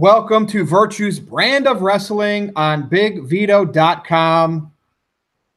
Welcome 0.00 0.46
to 0.46 0.64
Virtue's 0.64 1.20
brand 1.20 1.66
of 1.66 1.82
wrestling 1.82 2.52
on 2.56 2.88
BigVito.com 2.88 4.72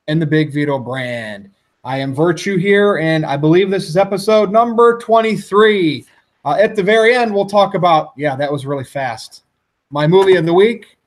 and 0.10 0.22
the 0.22 0.26
Big 0.26 0.52
Vito 0.52 0.78
brand. 0.78 1.50
I 1.86 2.00
am 2.00 2.14
Virtue 2.14 2.58
here, 2.58 2.98
and 2.98 3.26
I 3.26 3.38
believe 3.38 3.70
this 3.70 3.88
is 3.88 3.96
episode 3.96 4.52
number 4.52 4.98
23. 4.98 6.06
Uh, 6.44 6.58
at 6.60 6.76
the 6.76 6.84
very 6.84 7.16
end, 7.16 7.34
we'll 7.34 7.46
talk 7.46 7.74
about, 7.74 8.12
yeah, 8.18 8.36
that 8.36 8.52
was 8.52 8.66
really 8.66 8.84
fast. 8.84 9.44
My 9.92 10.08
movie 10.08 10.36
of 10.36 10.46
the 10.46 10.54
week, 10.54 10.98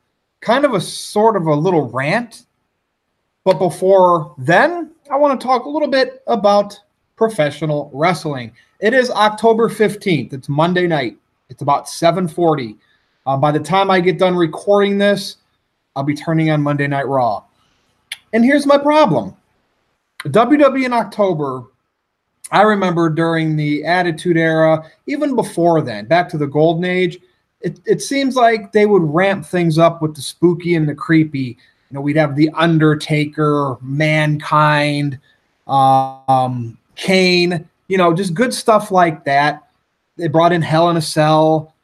kind 0.40 0.64
of 0.64 0.72
a 0.72 0.80
sort 0.80 1.36
of 1.36 1.46
a 1.46 1.54
little 1.54 1.90
rant. 1.90 2.46
But 3.44 3.58
before 3.58 4.34
then, 4.38 4.92
I 5.12 5.16
want 5.16 5.38
to 5.38 5.46
talk 5.46 5.66
a 5.66 5.68
little 5.68 5.88
bit 5.88 6.22
about 6.26 6.80
professional 7.16 7.90
wrestling. 7.92 8.52
It 8.80 8.94
is 8.94 9.10
October 9.10 9.68
15th. 9.68 10.32
It's 10.32 10.48
Monday 10.48 10.86
night. 10.86 11.18
It's 11.50 11.60
about 11.60 11.86
740. 11.86 12.78
Uh, 13.26 13.36
by 13.36 13.50
the 13.50 13.60
time 13.60 13.90
I 13.90 14.00
get 14.00 14.18
done 14.18 14.36
recording 14.36 14.98
this, 14.98 15.36
I'll 15.96 16.04
be 16.04 16.14
turning 16.14 16.50
on 16.50 16.62
Monday 16.62 16.86
Night 16.86 17.08
Raw. 17.08 17.42
And 18.32 18.44
here's 18.44 18.66
my 18.66 18.78
problem 18.78 19.34
WWE 20.24 20.84
in 20.84 20.92
October, 20.92 21.64
I 22.52 22.62
remember 22.62 23.10
during 23.10 23.56
the 23.56 23.84
Attitude 23.84 24.36
Era, 24.36 24.90
even 25.06 25.34
before 25.34 25.82
then, 25.82 26.06
back 26.06 26.28
to 26.30 26.38
the 26.38 26.46
Golden 26.46 26.84
Age, 26.84 27.18
it, 27.60 27.80
it 27.86 28.02
seems 28.02 28.36
like 28.36 28.72
they 28.72 28.86
would 28.86 29.02
ramp 29.02 29.44
things 29.44 29.78
up 29.78 30.02
with 30.02 30.14
the 30.14 30.22
spooky 30.22 30.74
and 30.74 30.88
the 30.88 30.94
creepy. 30.94 31.58
You 31.90 31.94
know, 31.94 32.00
we'd 32.00 32.16
have 32.16 32.36
The 32.36 32.50
Undertaker, 32.50 33.76
Mankind, 33.80 35.18
um, 35.66 36.78
Kane, 36.94 37.68
you 37.88 37.98
know, 37.98 38.12
just 38.12 38.34
good 38.34 38.52
stuff 38.52 38.90
like 38.90 39.24
that. 39.24 39.68
They 40.16 40.28
brought 40.28 40.52
in 40.52 40.62
Hell 40.62 40.90
in 40.90 40.96
a 40.96 41.02
Cell. 41.02 41.74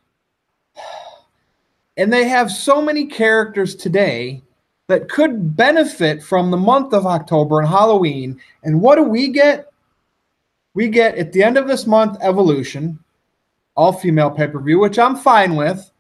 And 1.97 2.13
they 2.13 2.25
have 2.25 2.51
so 2.51 2.81
many 2.81 3.07
characters 3.07 3.75
today 3.75 4.43
that 4.89 5.09
could 5.09 5.57
benefit 5.57 6.23
from 6.23 6.51
the 6.51 6.57
month 6.57 6.93
of 6.93 7.07
October 7.07 7.61
and 7.61 7.69
Halloween. 7.69 8.41
And 8.65 8.81
what 8.81 8.97
do 8.97 9.03
we 9.03 9.29
get? 9.29 9.73
We 10.75 10.89
get 10.89 11.17
at 11.17 11.33
the 11.33 11.43
end 11.43 11.59
of 11.59 11.69
this 11.69 11.87
month 11.87 12.19
Evolution, 12.23 12.99
all 13.77 13.93
female 13.93 14.31
pay 14.31 14.49
per 14.49 14.61
view, 14.61 14.81
which 14.81 14.99
I'm 14.99 15.17
fine 15.17 15.55
with. 15.55 15.91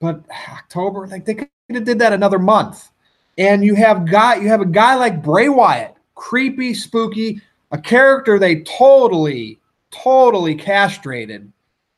But 0.00 0.22
October, 0.50 1.06
like 1.06 1.24
they 1.24 1.34
could 1.34 1.48
have 1.70 1.84
did 1.84 1.98
that 2.00 2.12
another 2.12 2.38
month. 2.38 2.90
And 3.38 3.64
you 3.64 3.74
have 3.76 4.10
got 4.10 4.42
you 4.42 4.48
have 4.48 4.60
a 4.60 4.66
guy 4.66 4.94
like 4.94 5.22
Bray 5.22 5.48
Wyatt, 5.48 5.96
creepy, 6.14 6.74
spooky, 6.74 7.40
a 7.70 7.78
character 7.78 8.38
they 8.38 8.60
totally, 8.60 9.58
totally 9.90 10.54
castrated 10.54 11.50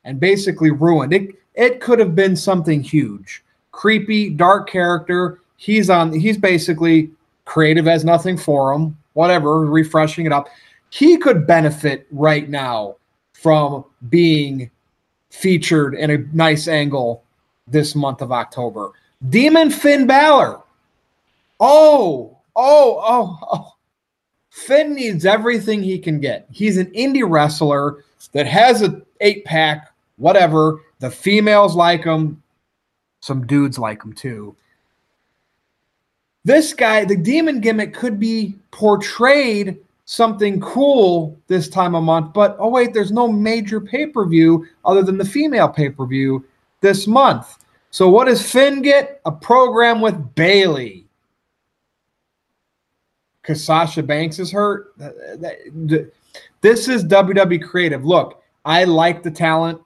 and 0.05 0.21
basically 0.21 0.71
ruined. 0.71 1.13
It 1.13 1.35
it 1.55 1.81
could 1.81 1.99
have 1.99 2.15
been 2.15 2.37
something 2.37 2.83
huge. 2.83 3.43
Creepy, 3.73 4.31
dark 4.31 4.69
character. 4.69 5.41
He's 5.57 5.91
on 5.91 6.13
he's 6.13 6.39
basically 6.39 7.11
creative 7.45 7.89
as 7.89 8.05
nothing 8.05 8.37
for 8.37 8.73
him, 8.73 8.97
whatever, 9.13 9.61
refreshing 9.61 10.27
it 10.27 10.33
up. 10.33 10.49
He 10.91 11.17
could 11.17 11.47
benefit 11.47 12.07
right 12.11 12.49
now 12.49 12.97
from 13.33 13.85
being 14.09 14.71
featured 15.31 15.95
in 15.95 16.11
a 16.11 16.19
nice 16.33 16.69
angle 16.69 17.25
this 17.67 17.95
month 17.95 18.23
of 18.23 18.33
October. 18.33 18.93
Demon 19.29 19.71
Finn 19.71 20.07
Balor. 20.07 20.61
Oh, 21.61 22.39
oh, 22.55 23.03
oh, 23.07 23.39
oh. 23.53 23.71
Finn 24.51 24.95
needs 24.95 25.27
everything 25.27 25.83
he 25.83 25.99
can 25.99 26.21
get. 26.21 26.47
He's 26.51 26.77
an 26.77 26.87
indie 26.93 27.29
wrestler 27.29 28.05
that 28.33 28.47
has 28.47 28.83
a 28.83 29.03
eight 29.21 29.45
pack, 29.45 29.93
whatever. 30.17 30.81
The 31.05 31.11
females 31.11 31.77
like 31.77 32.05
him. 32.05 32.43
Some 33.21 33.47
dudes 33.47 33.79
like 33.79 34.03
him 34.03 34.15
too. 34.15 34.57
This 36.45 36.73
guy, 36.73 37.05
the 37.05 37.15
demon 37.15 37.61
gimmick, 37.61 37.93
could 37.93 38.19
be 38.19 38.57
portrayed 38.71 39.77
something 40.07 40.63
cool 40.63 41.39
this 41.47 41.69
time 41.69 41.95
of 41.95 42.05
month, 42.05 42.33
but 42.33 42.57
oh, 42.59 42.71
wait, 42.71 42.95
there's 42.95 43.13
no 43.13 43.29
major 43.29 43.83
pay 43.83 44.07
per 44.07 44.25
view 44.25 44.67
other 44.87 45.03
than 45.03 45.19
the 45.19 45.27
female 45.27 45.69
pay 45.69 45.91
per 45.91 46.07
view 46.07 46.43
this 46.81 47.07
month. 47.07 47.59
So, 47.91 48.09
what 48.09 48.25
does 48.25 48.41
Finn 48.41 48.81
get? 48.81 49.21
A 49.27 49.31
program 49.31 50.01
with 50.01 50.35
Bayley. 50.35 51.05
Because 53.43 53.63
Sasha 53.63 54.03
Banks 54.03 54.39
is 54.39 54.51
hurt. 54.51 54.95
This 56.63 56.89
is 56.89 57.05
WWE 57.05 57.63
creative. 57.63 58.07
Look, 58.07 58.43
I 58.65 58.85
like 58.85 59.23
the 59.23 59.31
talent. 59.31 59.83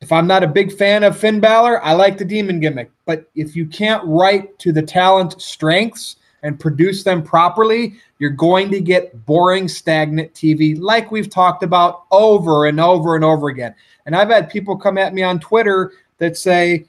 If 0.00 0.12
I'm 0.12 0.26
not 0.26 0.42
a 0.42 0.48
big 0.48 0.72
fan 0.72 1.04
of 1.04 1.18
Finn 1.18 1.40
Balor, 1.40 1.84
I 1.84 1.92
like 1.92 2.16
the 2.16 2.24
demon 2.24 2.58
gimmick. 2.58 2.90
But 3.04 3.30
if 3.34 3.54
you 3.54 3.66
can't 3.66 4.02
write 4.06 4.58
to 4.60 4.72
the 4.72 4.82
talent 4.82 5.40
strengths 5.40 6.16
and 6.42 6.58
produce 6.58 7.02
them 7.02 7.22
properly, 7.22 7.96
you're 8.18 8.30
going 8.30 8.70
to 8.70 8.80
get 8.80 9.26
boring, 9.26 9.68
stagnant 9.68 10.32
TV 10.32 10.78
like 10.80 11.10
we've 11.10 11.28
talked 11.28 11.62
about 11.62 12.04
over 12.10 12.66
and 12.66 12.80
over 12.80 13.14
and 13.14 13.24
over 13.24 13.48
again. 13.48 13.74
And 14.06 14.16
I've 14.16 14.30
had 14.30 14.48
people 14.48 14.76
come 14.76 14.96
at 14.96 15.12
me 15.12 15.22
on 15.22 15.38
Twitter 15.38 15.92
that 16.18 16.36
say, 16.36 16.86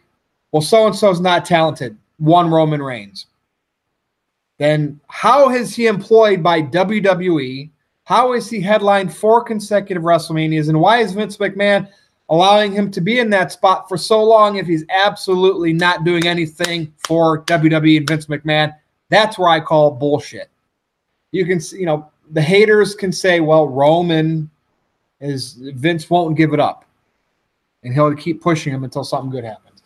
well, 0.54 0.62
so 0.62 0.88
and 0.88 0.96
so's 0.96 1.20
not 1.20 1.46
talented. 1.46 1.98
One 2.18 2.50
Roman 2.50 2.82
Reigns. 2.82 3.26
Then 4.58 5.02
how 5.08 5.50
is 5.50 5.76
he 5.76 5.88
employed 5.88 6.44
by 6.44 6.62
WWE? 6.62 7.72
How 8.04 8.34
is 8.34 8.50
he 8.50 8.62
headlined 8.62 9.14
four 9.14 9.44
consecutive 9.44 10.04
WrestleManias? 10.04 10.70
And 10.70 10.80
why 10.80 11.00
is 11.00 11.14
Vince 11.14 11.38
McMahon 11.38 11.90
allowing 12.32 12.72
him 12.72 12.90
to 12.90 13.02
be 13.02 13.20
in 13.20 13.30
that 13.30 13.52
spot 13.52 13.88
for 13.90 13.98
so 13.98 14.24
long 14.24 14.56
if 14.56 14.66
he's 14.66 14.86
absolutely 14.90 15.74
not 15.74 16.06
doing 16.06 16.26
anything 16.26 16.92
for 17.06 17.44
WWE 17.44 17.98
and 17.98 18.08
Vince 18.08 18.26
McMahon. 18.28 18.74
That's 19.10 19.38
where 19.38 19.50
I 19.50 19.60
call 19.60 19.92
bullshit. 19.92 20.50
You 21.34 21.46
can 21.46 21.60
you 21.74 21.86
know, 21.86 22.10
the 22.32 22.42
haters 22.42 22.96
can 22.96 23.12
say, 23.12 23.42
well, 23.42 23.68
Roman 23.68 24.50
is 25.20 25.56
Vince 25.76 26.10
won't 26.10 26.38
give 26.38 26.54
it 26.54 26.60
up. 26.60 26.86
And 27.84 27.94
he'll 27.94 28.16
keep 28.16 28.42
pushing 28.42 28.74
him 28.74 28.86
until 28.86 29.04
something 29.04 29.30
good 29.30 29.44
happens. 29.44 29.84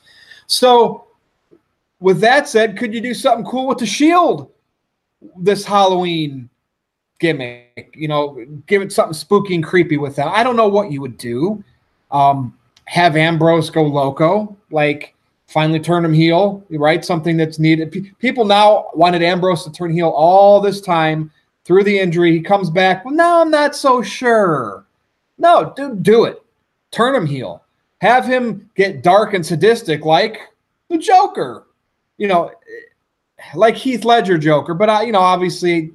So, 0.48 1.08
with 2.00 2.20
that 2.22 2.48
said, 2.48 2.78
could 2.78 2.94
you 2.94 3.02
do 3.02 3.14
something 3.14 3.46
cool 3.46 3.68
with 3.68 3.80
the 3.80 3.86
shield 3.86 4.52
this 5.38 5.66
Halloween 5.66 6.50
gimmick? 7.20 7.96
You 7.96 8.10
know, 8.10 8.46
give 8.68 8.82
it 8.84 8.92
something 8.92 9.14
spooky 9.14 9.56
and 9.56 9.64
creepy 9.64 9.98
with 9.98 10.16
that. 10.18 10.28
I 10.28 10.44
don't 10.44 10.58
know 10.58 10.68
what 10.68 10.92
you 10.92 11.02
would 11.02 11.18
do. 11.18 11.64
Um, 12.12 12.58
have 12.86 13.16
Ambrose 13.16 13.70
go 13.70 13.84
loco, 13.84 14.56
like 14.72 15.16
finally 15.48 15.80
turn 15.80 16.06
him 16.06 16.14
heel, 16.14 16.64
right? 16.70 17.04
Something 17.04 17.38
that's 17.38 17.60
needed. 17.60 17.92
P- 17.92 18.12
people 18.20 18.46
now 18.46 18.88
wanted 18.94 19.24
Ambrose 19.24 19.64
to 19.64 19.72
turn 19.72 19.92
heel 19.92 20.10
all 20.10 20.60
this 20.62 20.82
time 20.82 21.32
through 21.64 21.84
the 21.84 22.00
injury. 22.00 22.32
He 22.32 22.42
comes 22.42 22.70
back. 22.70 23.04
Well, 23.04 23.14
now 23.14 23.42
I'm 23.42 23.52
not 23.52 23.76
so 23.76 24.02
sure. 24.02 24.86
No, 25.38 25.74
dude, 25.76 26.04
do 26.04 26.26
it. 26.26 26.42
Turn 26.92 27.16
him 27.16 27.26
heel. 27.26 27.64
Have 28.02 28.26
him 28.26 28.70
get 28.76 29.04
dark 29.04 29.34
and 29.34 29.46
sadistic 29.46 30.06
like 30.06 30.40
the 30.90 30.98
Joker. 30.98 31.66
You 32.18 32.28
know, 32.28 32.52
like 33.56 33.76
Heath 33.76 34.06
Ledger 34.06 34.38
Joker. 34.38 34.74
But 34.74 34.90
I, 34.90 35.04
you 35.04 35.12
know, 35.12 35.20
obviously 35.20 35.92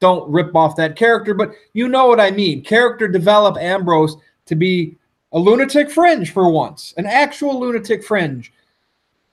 don't 0.00 0.28
rip 0.30 0.54
off 0.56 0.76
that 0.76 0.96
character. 0.96 1.34
But 1.34 1.52
you 1.72 1.88
know 1.88 2.06
what 2.06 2.20
I 2.20 2.30
mean. 2.30 2.62
Character 2.62 3.08
develop 3.08 3.56
Ambrose 3.58 4.16
to 4.46 4.54
be 4.54 4.96
a 5.32 5.38
lunatic 5.38 5.90
fringe 5.90 6.32
for 6.32 6.50
once, 6.50 6.92
an 6.96 7.06
actual 7.06 7.58
lunatic 7.58 8.04
fringe. 8.04 8.52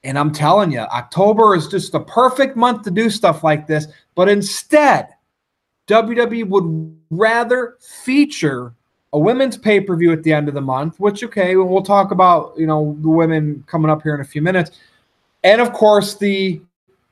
And 0.03 0.17
I'm 0.17 0.31
telling 0.31 0.71
you, 0.71 0.79
October 0.79 1.55
is 1.55 1.67
just 1.67 1.91
the 1.91 1.99
perfect 1.99 2.55
month 2.55 2.83
to 2.83 2.91
do 2.91 3.09
stuff 3.09 3.43
like 3.43 3.67
this. 3.67 3.87
But 4.15 4.29
instead, 4.29 5.09
WWE 5.87 6.47
would 6.47 6.97
rather 7.09 7.75
feature 7.79 8.73
a 9.11 9.19
women's 9.19 9.57
pay 9.57 9.81
per 9.81 9.95
view 9.95 10.13
at 10.13 10.23
the 10.23 10.31
end 10.31 10.47
of 10.47 10.53
the 10.53 10.61
month, 10.61 10.99
which, 10.99 11.23
okay, 11.23 11.55
we'll 11.55 11.81
talk 11.81 12.11
about, 12.11 12.53
you 12.57 12.67
know, 12.67 12.95
the 13.01 13.09
women 13.09 13.63
coming 13.67 13.91
up 13.91 14.03
here 14.03 14.15
in 14.15 14.21
a 14.21 14.25
few 14.25 14.41
minutes. 14.41 14.71
And 15.43 15.59
of 15.59 15.73
course, 15.73 16.15
the 16.15 16.61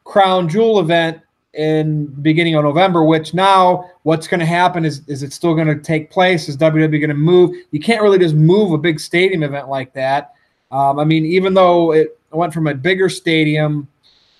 Crown 0.06 0.48
Jewel 0.48 0.80
event 0.80 1.22
in 1.58 2.06
beginning 2.22 2.56
of 2.56 2.64
November, 2.64 3.04
which 3.04 3.34
now 3.34 3.90
what's 4.04 4.28
going 4.28 4.40
to 4.40 4.46
happen 4.46 4.86
is, 4.86 5.02
is 5.08 5.24
it 5.24 5.34
still 5.34 5.56
going 5.56 5.68
to 5.68 5.80
take 5.80 6.10
place? 6.12 6.48
Is 6.48 6.56
WWE 6.56 7.00
going 7.00 7.10
to 7.10 7.16
move? 7.16 7.56
You 7.72 7.80
can't 7.80 8.02
really 8.02 8.20
just 8.20 8.36
move 8.36 8.72
a 8.74 8.78
big 8.78 9.00
stadium 9.00 9.44
event 9.44 9.68
like 9.68 9.92
that. 9.94 10.36
Um, 10.72 11.00
I 11.00 11.04
mean, 11.04 11.26
even 11.26 11.54
though 11.54 11.94
it 11.94 12.20
went 12.32 12.54
from 12.54 12.68
a 12.68 12.74
bigger 12.74 13.10
stadium 13.10 13.88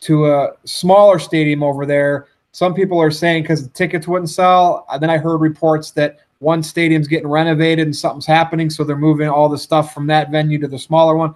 to 0.02 0.28
a 0.28 0.52
smaller 0.66 1.18
stadium 1.18 1.64
over 1.64 1.86
there, 1.86 2.28
some 2.52 2.74
people 2.74 3.00
are 3.00 3.12
saying 3.12 3.44
because 3.44 3.64
the 3.64 3.70
tickets 3.70 4.08
wouldn't 4.08 4.30
sell. 4.30 4.86
Then 5.00 5.10
I 5.10 5.18
heard 5.18 5.38
reports 5.38 5.92
that 5.92 6.20
one 6.40 6.62
stadium's 6.62 7.08
getting 7.08 7.28
renovated 7.28 7.88
and 7.88 7.96
something's 7.96 8.26
happening, 8.26 8.70
so 8.70 8.84
they're 8.84 8.96
moving 8.96 9.28
all 9.28 9.50
the 9.50 9.58
stuff 9.58 9.94
from 9.94 10.08
that 10.08 10.32
venue 10.32 10.60
to 10.60 10.68
the 10.68 10.78
smaller 10.78 11.16
one. 11.16 11.34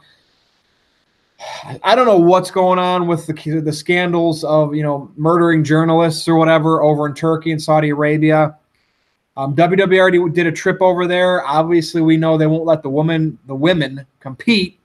I 1.83 1.95
don't 1.95 2.05
know 2.05 2.17
what's 2.17 2.51
going 2.51 2.79
on 2.79 3.07
with 3.07 3.25
the 3.25 3.61
the 3.63 3.73
scandals 3.73 4.43
of 4.43 4.75
you 4.75 4.83
know 4.83 5.11
murdering 5.15 5.63
journalists 5.63 6.27
or 6.27 6.35
whatever 6.35 6.81
over 6.81 7.07
in 7.07 7.13
Turkey 7.13 7.51
and 7.51 7.61
Saudi 7.61 7.89
Arabia. 7.89 8.57
Um, 9.37 9.55
WWE 9.55 9.97
already 9.97 10.29
did 10.31 10.45
a 10.45 10.51
trip 10.51 10.81
over 10.81 11.07
there. 11.07 11.45
Obviously, 11.47 12.01
we 12.01 12.17
know 12.17 12.37
they 12.37 12.47
won't 12.47 12.65
let 12.65 12.83
the 12.83 12.89
woman 12.89 13.39
the 13.47 13.55
women 13.55 14.05
compete. 14.19 14.79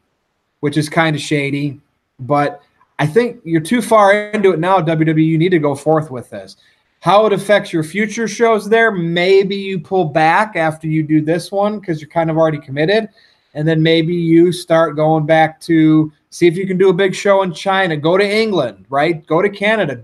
which 0.60 0.76
is 0.76 0.88
kind 0.88 1.14
of 1.14 1.22
shady. 1.22 1.80
But 2.18 2.62
I 2.98 3.06
think 3.06 3.40
you're 3.44 3.60
too 3.60 3.82
far 3.82 4.30
into 4.30 4.52
it 4.52 4.58
now, 4.58 4.80
WWE. 4.80 5.24
You 5.24 5.38
need 5.38 5.50
to 5.50 5.58
go 5.58 5.74
forth 5.74 6.10
with 6.10 6.30
this. 6.30 6.56
How 7.00 7.26
it 7.26 7.32
affects 7.32 7.72
your 7.72 7.84
future 7.84 8.26
shows 8.26 8.68
there, 8.68 8.90
maybe 8.90 9.54
you 9.54 9.78
pull 9.78 10.06
back 10.06 10.56
after 10.56 10.88
you 10.88 11.02
do 11.02 11.20
this 11.20 11.52
one 11.52 11.78
because 11.78 12.00
you're 12.00 12.10
kind 12.10 12.30
of 12.30 12.36
already 12.36 12.58
committed. 12.58 13.08
And 13.56 13.66
then 13.66 13.82
maybe 13.82 14.14
you 14.14 14.52
start 14.52 14.96
going 14.96 15.24
back 15.24 15.60
to 15.62 16.12
see 16.28 16.46
if 16.46 16.58
you 16.58 16.66
can 16.66 16.76
do 16.76 16.90
a 16.90 16.92
big 16.92 17.14
show 17.14 17.42
in 17.42 17.54
China. 17.54 17.96
Go 17.96 18.18
to 18.18 18.24
England, 18.24 18.84
right? 18.90 19.26
Go 19.26 19.40
to 19.40 19.48
Canada. 19.48 20.02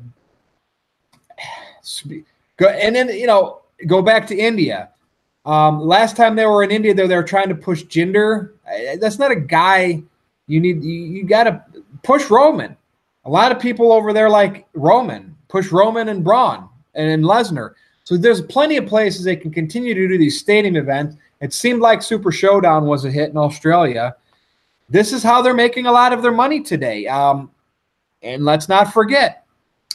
Go, 2.57 2.69
and 2.69 2.97
then, 2.97 3.11
you 3.11 3.27
know, 3.27 3.61
go 3.87 4.01
back 4.01 4.27
to 4.29 4.37
India. 4.37 4.89
Um, 5.45 5.81
last 5.81 6.17
time 6.17 6.35
they 6.35 6.47
were 6.47 6.63
in 6.63 6.71
India, 6.71 6.95
they 6.95 7.15
were 7.15 7.23
trying 7.23 7.51
to 7.51 7.55
push 7.55 7.85
Jinder. 7.85 8.53
That's 8.99 9.19
not 9.19 9.31
a 9.31 9.37
guy 9.37 10.03
you 10.47 10.59
need. 10.59 10.83
You, 10.83 11.01
you 11.05 11.25
got 11.25 11.45
to 11.45 11.63
push 12.03 12.31
Roman. 12.31 12.75
A 13.27 13.31
lot 13.31 13.53
of 13.53 13.61
people 13.61 13.93
over 13.93 14.15
there 14.15 14.31
like 14.31 14.67
Roman. 14.73 15.37
Push 15.49 15.71
Roman 15.71 16.09
and 16.09 16.25
Braun 16.25 16.71
and, 16.95 17.11
and 17.11 17.23
Lesnar. 17.23 17.75
So 18.05 18.17
there's 18.17 18.41
plenty 18.41 18.79
of 18.79 18.87
places 18.87 19.25
they 19.25 19.37
can 19.37 19.51
continue 19.51 19.93
to 19.93 20.09
do 20.09 20.17
these 20.17 20.41
stadium 20.41 20.77
events. 20.77 21.17
It 21.43 21.53
seemed 21.53 21.81
like 21.81 22.03
Super 22.03 22.31
Showdown 22.31 22.87
was 22.87 23.05
a 23.05 23.11
hit 23.11 23.31
in 23.31 23.37
Australia. 23.37 24.15
This 24.89 25.13
is 25.13 25.25
how 25.25 25.43
they're 25.43 25.53
making 25.53 25.87
a 25.87 25.93
lot 25.93 26.13
of 26.13 26.23
their 26.23 26.33
money 26.33 26.63
today. 26.63 27.09
Um, 27.09 27.51
and 28.23 28.45
let's 28.45 28.69
not 28.69 28.93
forget, 28.93 29.45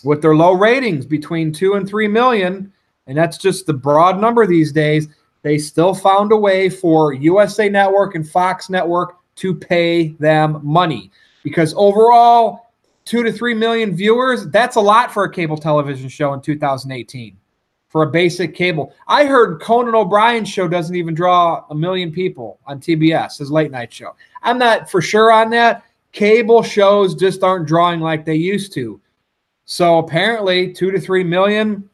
with 0.03 0.21
their 0.21 0.35
low 0.35 0.51
ratings 0.51 1.05
between 1.05 1.53
two 1.53 1.75
and 1.75 1.87
three 1.87 2.09
million, 2.09 2.73
and 3.07 3.17
that's 3.17 3.37
just 3.37 3.65
the 3.65 3.73
broad 3.73 4.19
number 4.19 4.45
these 4.45 4.73
days, 4.73 5.07
they 5.41 5.57
still 5.57 5.93
found 5.93 6.33
a 6.33 6.37
way 6.37 6.69
for 6.69 7.13
USA 7.13 7.69
Network 7.69 8.15
and 8.15 8.29
Fox 8.29 8.69
Network 8.69 9.15
to 9.37 9.55
pay 9.55 10.09
them 10.19 10.59
money 10.63 11.11
because 11.43 11.73
overall 11.77 12.73
two 13.05 13.23
to 13.23 13.31
three 13.31 13.53
million 13.53 13.95
viewers, 13.95 14.47
that's 14.49 14.75
a 14.75 14.81
lot 14.81 15.13
for 15.13 15.23
a 15.23 15.31
cable 15.31 15.57
television 15.57 16.09
show 16.09 16.33
in 16.33 16.41
2018 16.41 17.37
for 17.97 18.03
a 18.03 18.11
basic 18.11 18.53
cable. 18.53 18.93
I 19.07 19.25
heard 19.25 19.59
Conan 19.59 19.95
O'Brien's 19.95 20.47
show 20.47 20.67
doesn't 20.67 20.95
even 20.95 21.15
draw 21.15 21.65
a 21.71 21.73
million 21.73 22.11
people 22.11 22.59
on 22.67 22.79
TBS, 22.79 23.39
his 23.39 23.49
late 23.49 23.71
night 23.71 23.91
show. 23.91 24.15
I'm 24.43 24.59
not 24.59 24.87
for 24.87 25.01
sure 25.01 25.31
on 25.31 25.49
that. 25.49 25.83
Cable 26.11 26.61
shows 26.61 27.15
just 27.15 27.41
aren't 27.41 27.67
drawing 27.67 27.99
like 27.99 28.23
they 28.23 28.35
used 28.35 28.71
to. 28.73 29.01
So 29.65 29.97
apparently, 29.97 30.71
two 30.71 30.91
to 30.91 30.99
three 30.99 31.23
million 31.23 31.89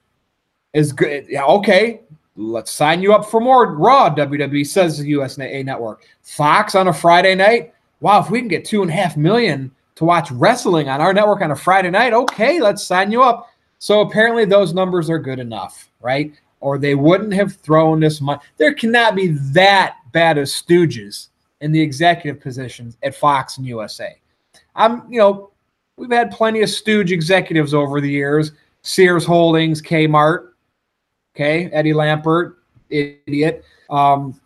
is 0.73 0.91
good. 0.91 1.25
Yeah, 1.29 1.45
okay, 1.45 2.01
let's 2.35 2.73
sign 2.73 3.01
you 3.01 3.13
up 3.13 3.23
for 3.23 3.39
more 3.39 3.73
Raw. 3.73 4.13
WWE 4.13 4.67
says 4.67 4.97
the 4.97 5.07
USA 5.07 5.63
Network. 5.63 6.03
Fox 6.21 6.75
on 6.75 6.89
a 6.89 6.93
Friday 6.93 7.33
night. 7.33 7.73
Wow, 8.01 8.19
if 8.19 8.29
we 8.29 8.39
can 8.39 8.49
get 8.49 8.65
two 8.65 8.81
and 8.81 8.91
a 8.91 8.93
half 8.93 9.15
million 9.15 9.71
to 9.95 10.03
watch 10.03 10.31
wrestling 10.31 10.89
on 10.89 10.99
our 10.99 11.13
network 11.13 11.39
on 11.39 11.51
a 11.51 11.55
Friday 11.55 11.91
night, 11.91 12.11
okay, 12.11 12.59
let's 12.59 12.83
sign 12.83 13.09
you 13.09 13.23
up. 13.23 13.52
So 13.83 13.99
apparently 13.99 14.45
those 14.45 14.73
numbers 14.73 15.09
are 15.09 15.19
good 15.19 15.39
enough, 15.39 15.89
right? 15.99 16.31
Or 16.61 16.77
they 16.77 16.95
wouldn't 16.95 17.33
have 17.33 17.57
thrown 17.57 17.99
this 17.99 18.21
money. 18.21 18.39
There 18.55 18.73
cannot 18.73 19.13
be 19.13 19.27
that 19.51 19.97
bad 20.13 20.37
of 20.37 20.45
stooges 20.45 21.27
in 21.59 21.73
the 21.73 21.81
executive 21.81 22.41
positions 22.41 22.95
at 23.03 23.13
Fox 23.13 23.57
and 23.57 23.67
USA. 23.67 24.15
I'm, 24.73 25.03
you 25.11 25.19
know, 25.19 25.51
we've 25.97 26.09
had 26.09 26.31
plenty 26.31 26.61
of 26.61 26.69
stooge 26.69 27.11
executives 27.11 27.73
over 27.73 27.99
the 27.99 28.09
years. 28.09 28.53
Sears 28.83 29.25
Holdings, 29.25 29.81
Kmart, 29.81 30.51
okay, 31.35 31.65
Eddie 31.73 31.91
Lampert, 31.91 32.55
idiot. 32.89 33.65
Um, 33.89 34.39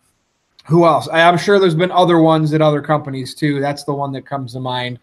who 0.64 0.84
else? 0.84 1.08
I'm 1.12 1.38
sure 1.38 1.60
there's 1.60 1.76
been 1.76 1.92
other 1.92 2.18
ones 2.18 2.52
at 2.54 2.60
other 2.60 2.82
companies 2.82 3.36
too. 3.36 3.60
That's 3.60 3.84
the 3.84 3.94
one 3.94 4.10
that 4.14 4.26
comes 4.26 4.54
to 4.54 4.60
mind 4.60 4.98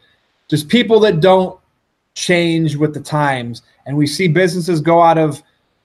just 0.49 0.67
people 0.67 0.99
that 0.99 1.21
don't 1.21 1.57
change 2.15 2.75
with 2.75 2.93
the 2.93 2.99
times. 2.99 3.61
And 3.85 3.95
we 3.95 4.07
see 4.07 4.27
businesses 4.27 4.81
go 4.81 5.01
out 5.01 5.17
of 5.17 5.43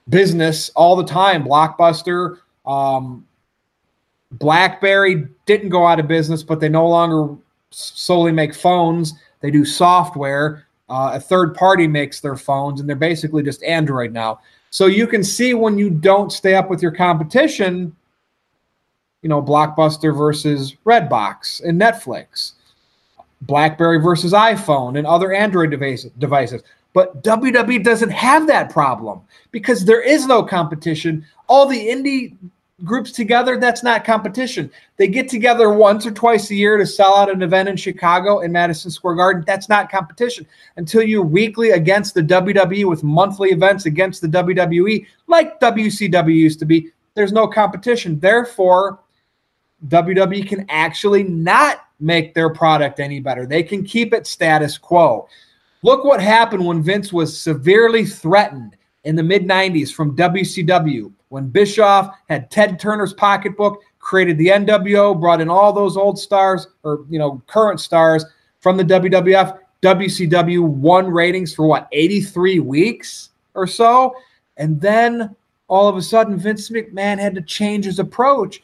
business 0.09 0.71
all 0.71 0.97
the 0.97 1.05
time. 1.05 1.45
Blockbuster, 1.45 2.39
um, 2.65 3.27
BlackBerry 4.33 5.29
didn't 5.47 5.69
go 5.69 5.87
out 5.87 6.01
of 6.01 6.09
business, 6.09 6.43
but 6.43 6.61
they 6.61 6.69
no 6.69 6.89
longer 6.89 7.37
solely 7.71 8.33
make 8.33 8.55
phones. 8.55 9.15
They 9.41 9.51
do 9.51 9.65
software. 9.65 10.67
Uh, 10.89 11.13
a 11.15 11.21
third 11.21 11.55
party 11.55 11.87
makes 11.87 12.21
their 12.21 12.37
phones, 12.37 12.81
and 12.81 12.89
they're 12.89 12.97
basically 12.97 13.43
just 13.43 13.63
Android 13.63 14.13
now. 14.13 14.41
So 14.71 14.87
you 14.87 15.07
can 15.07 15.25
see 15.25 15.55
when 15.55 15.79
you 15.79 15.91
don't 15.91 16.33
stay 16.33 16.55
up 16.55 16.71
with 16.71 16.83
your 16.83 16.93
competition, 16.93 17.95
you 19.23 19.29
know, 19.29 19.43
Blockbuster 19.43 20.17
versus 20.17 20.77
Redbox 20.85 21.63
and 21.65 21.81
Netflix. 21.81 22.53
BlackBerry 23.43 24.01
versus 24.01 24.33
iPhone 24.33 24.99
and 24.99 25.07
other 25.07 25.33
Android 25.33 25.71
devices. 25.71 26.63
But 26.93 27.23
WWE 27.23 27.85
doesn't 27.85 28.11
have 28.11 28.47
that 28.49 28.71
problem 28.71 29.21
because 29.53 29.85
there 29.85 30.03
is 30.03 30.27
no 30.27 30.43
competition. 30.43 31.25
All 31.49 31.67
the 31.67 31.79
indie 31.79 32.37
groups 32.85 33.13
together, 33.13 33.59
that's 33.59 33.83
not 33.83 34.05
competition. 34.05 34.71
They 34.97 35.07
get 35.07 35.29
together 35.29 35.71
once 35.71 36.07
or 36.07 36.11
twice 36.11 36.51
a 36.51 36.55
year 36.55 36.77
to 36.79 36.87
sell 36.87 37.17
out 37.17 37.31
an 37.31 37.43
event 37.43 37.69
in 37.69 37.77
Chicago 37.77 38.41
in 38.41 38.53
Madison 38.53 38.91
Square 38.91 39.17
Garden. 39.17 39.45
That's 39.47 39.69
not 39.69 39.91
competition. 39.91 40.47
Until 40.77 41.03
you're 41.03 41.23
weekly 41.23 41.71
against 41.71 42.15
the 42.15 42.23
WWE 42.23 42.89
with 42.89 43.05
monthly 43.05 43.51
events 43.51 43.87
against 43.87 44.23
the 44.23 44.29
WWE, 44.29 45.07
like 45.27 45.61
WCW 45.61 46.35
used 46.35 46.59
to 46.59 46.65
be, 46.65 46.91
there's 47.15 47.33
no 47.33 47.47
competition. 47.47 48.19
Therefore, 48.19 49.01
WWE 49.89 50.49
can 50.49 50.67
actually 50.69 51.23
not 51.23 51.87
make 52.01 52.35
their 52.35 52.51
product 52.51 53.01
any 53.01 53.21
better. 53.21 53.47
They 53.47 53.63
can 53.63 53.85
keep 53.85 54.13
it 54.13 54.27
status 54.27 54.79
quo. 54.79 55.29
Look 55.83 56.05
what 56.05 56.21
happened 56.21 56.65
when 56.67 56.83
Vince 56.83 57.13
was 57.13 57.39
severely 57.39 58.05
threatened 58.05 58.77
in 59.05 59.17
the 59.17 59.23
mid 59.23 59.45
90s 59.45 59.93
from 59.93 60.17
WCW 60.17 61.13
when 61.31 61.49
Bischoff 61.49 62.15
had 62.29 62.51
Ted 62.51 62.79
Turner's 62.79 63.15
pocketbook, 63.15 63.83
created 63.99 64.37
the 64.37 64.49
NWO, 64.49 65.19
brought 65.19 65.41
in 65.41 65.49
all 65.49 65.73
those 65.73 65.97
old 65.97 66.19
stars 66.19 66.69
or 66.83 67.05
you 67.09 67.19
know 67.19 67.43
current 67.47 67.81
stars 67.81 68.25
from 68.61 68.77
the 68.77 68.85
WWF. 68.85 69.59
WCW 69.83 70.63
won 70.63 71.11
ratings 71.11 71.55
for 71.55 71.67
what 71.67 71.89
83 71.93 72.61
weeks 72.61 73.31
or 73.55 73.67
so, 73.67 74.15
and 74.59 74.79
then 74.79 75.35
all 75.69 75.89
of 75.89 75.97
a 75.97 76.03
sudden 76.03 76.37
Vince 76.37 76.69
McMahon 76.69 77.19
had 77.19 77.35
to 77.35 77.41
change 77.41 77.87
his 77.87 77.99
approach 77.99 78.61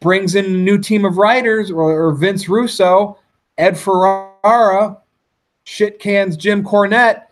brings 0.00 0.34
in 0.34 0.44
a 0.44 0.48
new 0.48 0.78
team 0.78 1.04
of 1.04 1.18
writers 1.18 1.70
or, 1.70 2.06
or 2.06 2.12
Vince 2.12 2.48
Russo, 2.48 3.18
Ed 3.56 3.76
Ferrara, 3.76 4.98
shit 5.64 5.98
cans 5.98 6.36
Jim 6.36 6.64
Cornette, 6.64 7.24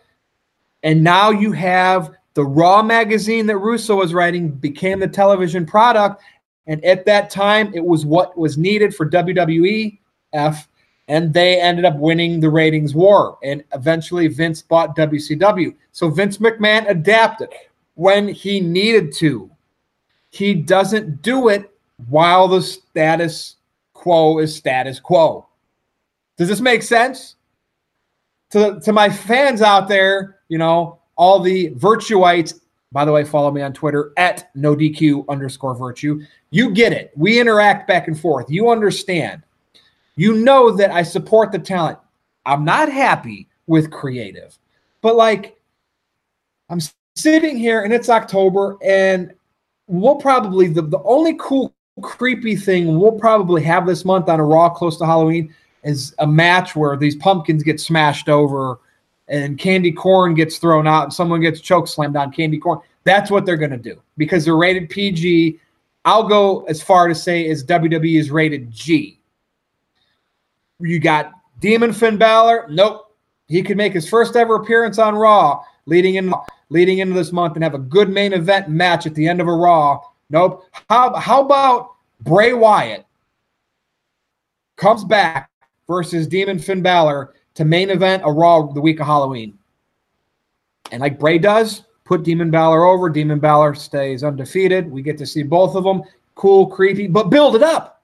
and 0.83 1.03
now 1.03 1.29
you 1.29 1.51
have 1.51 2.11
the 2.33 2.43
Raw 2.43 2.83
magazine 2.83 3.47
that 3.47 3.57
Russo 3.57 3.95
was 3.95 4.13
writing 4.13 4.49
became 4.49 4.99
the 4.99 5.07
television 5.07 5.65
product, 5.65 6.21
and 6.67 6.83
at 6.85 7.05
that 7.05 7.29
time 7.29 7.71
it 7.73 7.83
was 7.83 8.05
what 8.05 8.37
was 8.37 8.57
needed 8.57 8.93
for 8.93 9.09
WWE 9.09 9.97
F, 10.33 10.67
and 11.07 11.33
they 11.33 11.59
ended 11.59 11.85
up 11.85 11.95
winning 11.95 12.39
the 12.39 12.49
ratings 12.49 12.93
war, 12.93 13.37
and 13.43 13.63
eventually 13.73 14.27
Vince 14.27 14.61
bought 14.61 14.95
WCW. 14.95 15.73
So 15.93 16.09
Vince 16.09 16.37
McMahon 16.37 16.89
adapted 16.89 17.49
when 17.95 18.27
he 18.27 18.59
needed 18.59 19.13
to. 19.13 19.49
He 20.29 20.53
doesn't 20.53 21.21
do 21.21 21.47
it 21.47 21.71
while 22.09 22.47
the 22.47 22.61
status 22.61 23.55
quo 23.93 24.39
is 24.39 24.55
status 24.55 24.99
quo. 24.99 25.47
Does 26.37 26.47
this 26.47 26.61
make 26.61 26.83
sense? 26.83 27.35
To, 28.51 28.79
to 28.81 28.93
my 28.93 29.09
fans 29.09 29.61
out 29.61 29.87
there, 29.87 30.39
you 30.47 30.57
know, 30.57 30.99
all 31.17 31.39
the 31.39 31.69
virtuites, 31.75 32.53
by 32.91 33.03
the 33.03 33.11
way, 33.11 33.25
follow 33.25 33.51
me 33.51 33.61
on 33.61 33.73
Twitter 33.73 34.13
at 34.17 34.49
no 34.55 34.75
DQ 34.75 35.27
underscore 35.27 35.75
virtue. 35.75 36.21
You 36.51 36.71
get 36.71 36.93
it. 36.93 37.11
We 37.15 37.39
interact 37.39 37.87
back 37.87 38.07
and 38.07 38.17
forth. 38.17 38.45
You 38.49 38.69
understand. 38.69 39.43
You 40.15 40.35
know 40.35 40.71
that 40.71 40.91
I 40.91 41.03
support 41.03 41.51
the 41.51 41.59
talent. 41.59 41.99
I'm 42.45 42.63
not 42.63 42.89
happy 42.89 43.49
with 43.65 43.91
creative, 43.91 44.57
but 45.01 45.15
like 45.15 45.59
I'm 46.69 46.79
sitting 47.15 47.57
here 47.57 47.81
and 47.81 47.93
it's 47.93 48.09
October 48.09 48.77
and 48.81 49.33
we'll 49.87 50.15
probably 50.15 50.67
the, 50.67 50.81
the 50.83 51.01
only 51.03 51.35
cool 51.39 51.73
creepy 52.01 52.55
thing 52.55 52.99
we'll 52.99 53.11
probably 53.11 53.61
have 53.63 53.85
this 53.85 54.05
month 54.05 54.29
on 54.29 54.39
a 54.39 54.43
Raw 54.43 54.69
close 54.69 54.97
to 54.97 55.05
Halloween 55.05 55.53
is 55.83 56.13
a 56.19 56.27
match 56.27 56.75
where 56.75 56.97
these 56.97 57.15
pumpkins 57.15 57.63
get 57.63 57.79
smashed 57.79 58.29
over 58.29 58.79
and 59.27 59.57
candy 59.57 59.91
corn 59.91 60.33
gets 60.33 60.57
thrown 60.57 60.87
out 60.87 61.03
and 61.05 61.13
someone 61.13 61.41
gets 61.41 61.59
choke 61.59 61.87
slammed 61.87 62.15
on 62.15 62.31
candy 62.31 62.57
corn. 62.57 62.79
That's 63.03 63.31
what 63.31 63.45
they're 63.45 63.57
going 63.57 63.71
to 63.71 63.77
do 63.77 64.01
because 64.17 64.45
they're 64.45 64.57
rated 64.57 64.89
PG. 64.89 65.59
I'll 66.05 66.27
go 66.27 66.63
as 66.65 66.81
far 66.81 67.07
to 67.07 67.15
say 67.15 67.49
as 67.49 67.63
WWE 67.63 68.19
is 68.19 68.31
rated 68.31 68.71
G. 68.71 69.19
You 70.79 70.99
got 70.99 71.31
Demon 71.59 71.93
Finn 71.93 72.17
Balor. 72.17 72.67
Nope. 72.69 73.15
He 73.47 73.63
could 73.63 73.77
make 73.77 73.93
his 73.93 74.09
first 74.09 74.35
ever 74.35 74.55
appearance 74.55 74.99
on 74.99 75.15
Raw 75.15 75.63
leading 75.85 76.15
in 76.15 76.33
leading 76.69 76.99
into 76.99 77.13
this 77.13 77.31
month 77.31 77.55
and 77.55 77.63
have 77.63 77.73
a 77.73 77.79
good 77.79 78.09
main 78.09 78.33
event 78.33 78.67
match 78.69 79.05
at 79.05 79.15
the 79.15 79.27
end 79.27 79.39
of 79.39 79.47
a 79.47 79.53
Raw 79.53 80.01
Nope. 80.29 80.65
How, 80.89 81.15
how 81.15 81.43
about 81.43 81.95
Bray 82.21 82.53
Wyatt 82.53 83.05
comes 84.75 85.03
back 85.03 85.49
versus 85.87 86.27
Demon 86.27 86.59
Finn 86.59 86.81
Balor 86.81 87.33
to 87.55 87.65
main 87.65 87.89
event 87.89 88.23
a 88.25 88.31
Raw 88.31 88.67
the 88.67 88.81
week 88.81 88.99
of 88.99 89.07
Halloween. 89.07 89.57
And 90.91 91.01
like 91.01 91.19
Bray 91.19 91.37
does, 91.37 91.83
put 92.05 92.23
Demon 92.23 92.51
Balor 92.51 92.85
over. 92.85 93.09
Demon 93.09 93.39
Balor 93.39 93.75
stays 93.75 94.23
undefeated. 94.23 94.89
We 94.89 95.01
get 95.01 95.17
to 95.17 95.25
see 95.25 95.43
both 95.43 95.75
of 95.75 95.83
them. 95.83 96.03
Cool, 96.35 96.67
creepy, 96.67 97.07
but 97.07 97.29
build 97.29 97.55
it 97.55 97.63
up. 97.63 98.03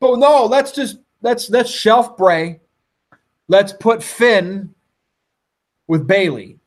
But 0.00 0.18
no, 0.18 0.46
let's 0.46 0.72
just 0.72 0.98
let's 1.22 1.50
let's 1.50 1.70
shelf 1.70 2.16
Bray. 2.16 2.60
Let's 3.48 3.72
put 3.72 4.02
Finn 4.02 4.74
with 5.86 6.06
Bayley. 6.06 6.58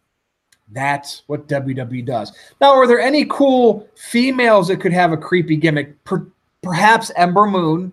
That's 0.71 1.23
what 1.27 1.47
WWE 1.47 2.05
does. 2.05 2.31
Now, 2.61 2.73
are 2.73 2.87
there 2.87 2.99
any 2.99 3.25
cool 3.25 3.87
females 3.95 4.67
that 4.67 4.79
could 4.79 4.93
have 4.93 5.11
a 5.11 5.17
creepy 5.17 5.57
gimmick? 5.57 6.03
Per, 6.03 6.27
perhaps 6.61 7.11
Ember 7.15 7.45
Moon, 7.45 7.91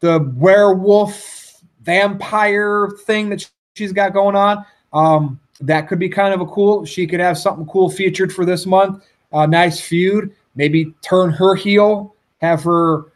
the 0.00 0.32
werewolf 0.36 1.62
vampire 1.82 2.90
thing 3.04 3.28
that 3.28 3.48
she's 3.74 3.92
got 3.92 4.12
going 4.12 4.36
on. 4.36 4.64
Um, 4.92 5.40
that 5.60 5.88
could 5.88 5.98
be 5.98 6.08
kind 6.08 6.32
of 6.34 6.40
a 6.40 6.46
cool. 6.46 6.84
She 6.84 7.06
could 7.06 7.20
have 7.20 7.38
something 7.38 7.66
cool 7.66 7.90
featured 7.90 8.32
for 8.32 8.44
this 8.44 8.66
month. 8.66 9.04
A 9.32 9.46
nice 9.46 9.80
feud. 9.80 10.34
Maybe 10.56 10.94
turn 11.02 11.30
her 11.30 11.54
heel, 11.54 12.14
have 12.40 12.62
her 12.64 13.06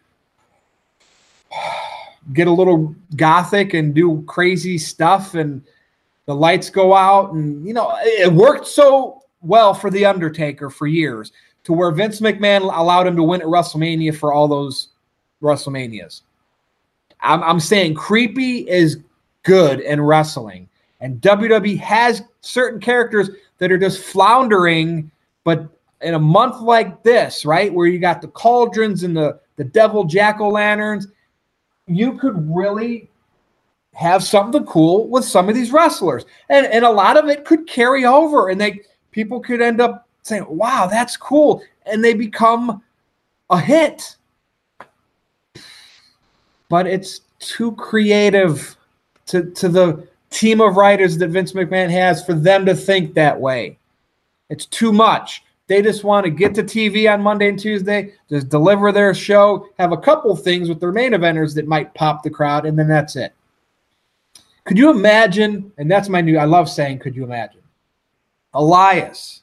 get 2.32 2.46
a 2.46 2.52
little 2.52 2.94
gothic 3.16 3.74
and 3.74 3.94
do 3.94 4.22
crazy 4.26 4.76
stuff 4.76 5.34
and 5.34 5.62
the 6.28 6.34
lights 6.34 6.68
go 6.68 6.94
out 6.94 7.32
and 7.32 7.66
you 7.66 7.72
know 7.72 7.96
it 8.02 8.30
worked 8.30 8.66
so 8.66 9.22
well 9.40 9.72
for 9.72 9.90
the 9.90 10.04
undertaker 10.04 10.68
for 10.68 10.86
years 10.86 11.32
to 11.64 11.72
where 11.72 11.90
vince 11.90 12.20
mcmahon 12.20 12.60
allowed 12.76 13.06
him 13.06 13.16
to 13.16 13.22
win 13.22 13.40
at 13.40 13.46
wrestlemania 13.46 14.14
for 14.14 14.32
all 14.32 14.46
those 14.46 14.88
wrestlemanias. 15.42 16.20
I'm, 17.22 17.42
I'm 17.42 17.60
saying 17.60 17.94
creepy 17.94 18.68
is 18.68 18.98
good 19.42 19.80
in 19.80 20.02
wrestling 20.02 20.68
and 21.00 21.18
wwe 21.22 21.78
has 21.78 22.22
certain 22.42 22.78
characters 22.78 23.30
that 23.56 23.72
are 23.72 23.78
just 23.78 24.04
floundering 24.04 25.10
but 25.44 25.66
in 26.02 26.12
a 26.12 26.18
month 26.18 26.60
like 26.60 27.02
this 27.02 27.46
right 27.46 27.72
where 27.72 27.86
you 27.86 27.98
got 27.98 28.20
the 28.20 28.28
cauldrons 28.28 29.02
and 29.02 29.16
the 29.16 29.40
the 29.56 29.64
devil 29.64 30.04
jack-o'-lanterns 30.04 31.06
you 31.86 32.18
could 32.18 32.36
really 32.54 33.08
have 33.98 34.22
something 34.22 34.64
cool 34.64 35.08
with 35.08 35.24
some 35.24 35.48
of 35.48 35.56
these 35.56 35.72
wrestlers. 35.72 36.24
And 36.48 36.66
and 36.66 36.84
a 36.84 36.90
lot 36.90 37.16
of 37.16 37.28
it 37.28 37.44
could 37.44 37.66
carry 37.66 38.04
over 38.04 38.48
and 38.48 38.60
they 38.60 38.82
people 39.10 39.40
could 39.40 39.60
end 39.60 39.80
up 39.80 40.08
saying, 40.22 40.46
"Wow, 40.48 40.86
that's 40.86 41.16
cool." 41.16 41.62
And 41.84 42.04
they 42.04 42.14
become 42.14 42.80
a 43.50 43.60
hit. 43.60 44.16
But 46.68 46.86
it's 46.86 47.22
too 47.40 47.72
creative 47.72 48.76
to 49.26 49.50
to 49.50 49.68
the 49.68 50.06
team 50.30 50.60
of 50.60 50.76
writers 50.76 51.18
that 51.18 51.30
Vince 51.30 51.52
McMahon 51.52 51.90
has 51.90 52.24
for 52.24 52.34
them 52.34 52.66
to 52.66 52.76
think 52.76 53.14
that 53.14 53.40
way. 53.40 53.78
It's 54.48 54.66
too 54.66 54.92
much. 54.92 55.42
They 55.66 55.82
just 55.82 56.04
want 56.04 56.24
to 56.24 56.30
get 56.30 56.54
to 56.54 56.62
TV 56.62 57.12
on 57.12 57.20
Monday 57.20 57.48
and 57.48 57.58
Tuesday, 57.58 58.14
just 58.30 58.48
deliver 58.48 58.92
their 58.92 59.12
show, 59.12 59.68
have 59.78 59.92
a 59.92 59.96
couple 59.98 60.34
things 60.36 60.68
with 60.68 60.78
their 60.80 60.92
main 60.92 61.12
eventers 61.12 61.54
that 61.56 61.66
might 61.66 61.92
pop 61.94 62.22
the 62.22 62.30
crowd, 62.30 62.64
and 62.64 62.78
then 62.78 62.88
that's 62.88 63.16
it. 63.16 63.34
Could 64.68 64.76
you 64.76 64.90
imagine? 64.90 65.72
And 65.78 65.90
that's 65.90 66.10
my 66.10 66.20
new, 66.20 66.36
I 66.36 66.44
love 66.44 66.68
saying, 66.68 66.98
could 66.98 67.16
you 67.16 67.24
imagine? 67.24 67.62
Elias. 68.52 69.40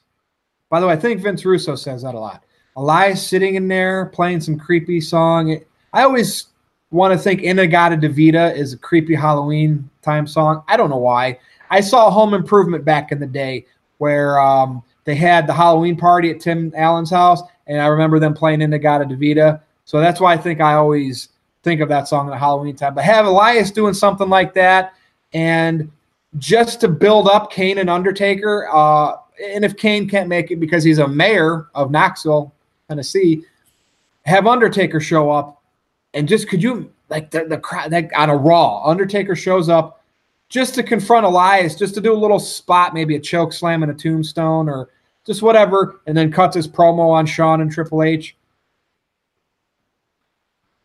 By 0.70 0.78
the 0.78 0.86
way, 0.86 0.92
I 0.92 0.96
think 0.96 1.20
Vince 1.20 1.44
Russo 1.44 1.74
says 1.74 2.02
that 2.02 2.14
a 2.14 2.20
lot. 2.20 2.44
Elias 2.76 3.26
sitting 3.26 3.56
in 3.56 3.66
there 3.66 4.06
playing 4.06 4.40
some 4.40 4.56
creepy 4.56 5.00
song. 5.00 5.58
I 5.92 6.04
always 6.04 6.46
want 6.92 7.12
to 7.12 7.18
think 7.18 7.42
In-A-Gadda-Da-Vida 7.42 8.54
is 8.54 8.72
a 8.72 8.78
creepy 8.78 9.16
Halloween 9.16 9.90
time 10.00 10.28
song. 10.28 10.62
I 10.68 10.76
don't 10.76 10.90
know 10.90 10.96
why. 10.96 11.40
I 11.70 11.80
saw 11.80 12.08
Home 12.08 12.32
Improvement 12.32 12.84
back 12.84 13.10
in 13.10 13.18
the 13.18 13.26
day 13.26 13.66
where 13.98 14.38
um, 14.38 14.80
they 15.06 15.16
had 15.16 15.48
the 15.48 15.52
Halloween 15.52 15.96
party 15.96 16.30
at 16.30 16.38
Tim 16.38 16.72
Allen's 16.76 17.10
house, 17.10 17.42
and 17.66 17.80
I 17.80 17.86
remember 17.86 18.20
them 18.20 18.32
playing 18.32 18.62
In-A-Gadda-Da-Vida. 18.62 19.60
So 19.86 19.98
that's 19.98 20.20
why 20.20 20.34
I 20.34 20.36
think 20.36 20.60
I 20.60 20.74
always 20.74 21.30
think 21.64 21.80
of 21.80 21.88
that 21.88 22.06
song 22.06 22.32
at 22.32 22.38
Halloween 22.38 22.76
time. 22.76 22.94
But 22.94 23.02
have 23.02 23.26
Elias 23.26 23.72
doing 23.72 23.92
something 23.92 24.28
like 24.28 24.54
that 24.54 24.92
and 25.36 25.90
just 26.38 26.80
to 26.80 26.88
build 26.88 27.28
up 27.28 27.52
Kane 27.52 27.76
and 27.76 27.90
Undertaker, 27.90 28.68
uh, 28.72 29.16
and 29.52 29.66
if 29.66 29.76
Kane 29.76 30.08
can't 30.08 30.30
make 30.30 30.50
it 30.50 30.56
because 30.56 30.82
he's 30.82 30.98
a 30.98 31.06
mayor 31.06 31.68
of 31.74 31.90
Knoxville, 31.90 32.54
Tennessee, 32.88 33.44
have 34.24 34.46
Undertaker 34.46 34.98
show 34.98 35.30
up, 35.30 35.62
and 36.14 36.26
just 36.26 36.48
could 36.48 36.62
you 36.62 36.90
like 37.10 37.30
the 37.30 37.44
the 37.44 37.58
crowd 37.58 37.92
like 37.92 38.10
on 38.16 38.30
a 38.30 38.36
Raw, 38.36 38.82
Undertaker 38.84 39.36
shows 39.36 39.68
up 39.68 40.02
just 40.48 40.74
to 40.76 40.82
confront 40.82 41.26
Elias, 41.26 41.74
just 41.74 41.94
to 41.96 42.00
do 42.00 42.14
a 42.14 42.16
little 42.16 42.38
spot, 42.38 42.94
maybe 42.94 43.14
a 43.16 43.20
choke 43.20 43.52
slam 43.52 43.82
and 43.82 43.92
a 43.92 43.94
tombstone 43.94 44.70
or 44.70 44.88
just 45.26 45.42
whatever, 45.42 46.00
and 46.06 46.16
then 46.16 46.32
cuts 46.32 46.56
his 46.56 46.66
promo 46.66 47.10
on 47.10 47.26
Shawn 47.26 47.60
and 47.60 47.70
Triple 47.70 48.02
H. 48.02 48.36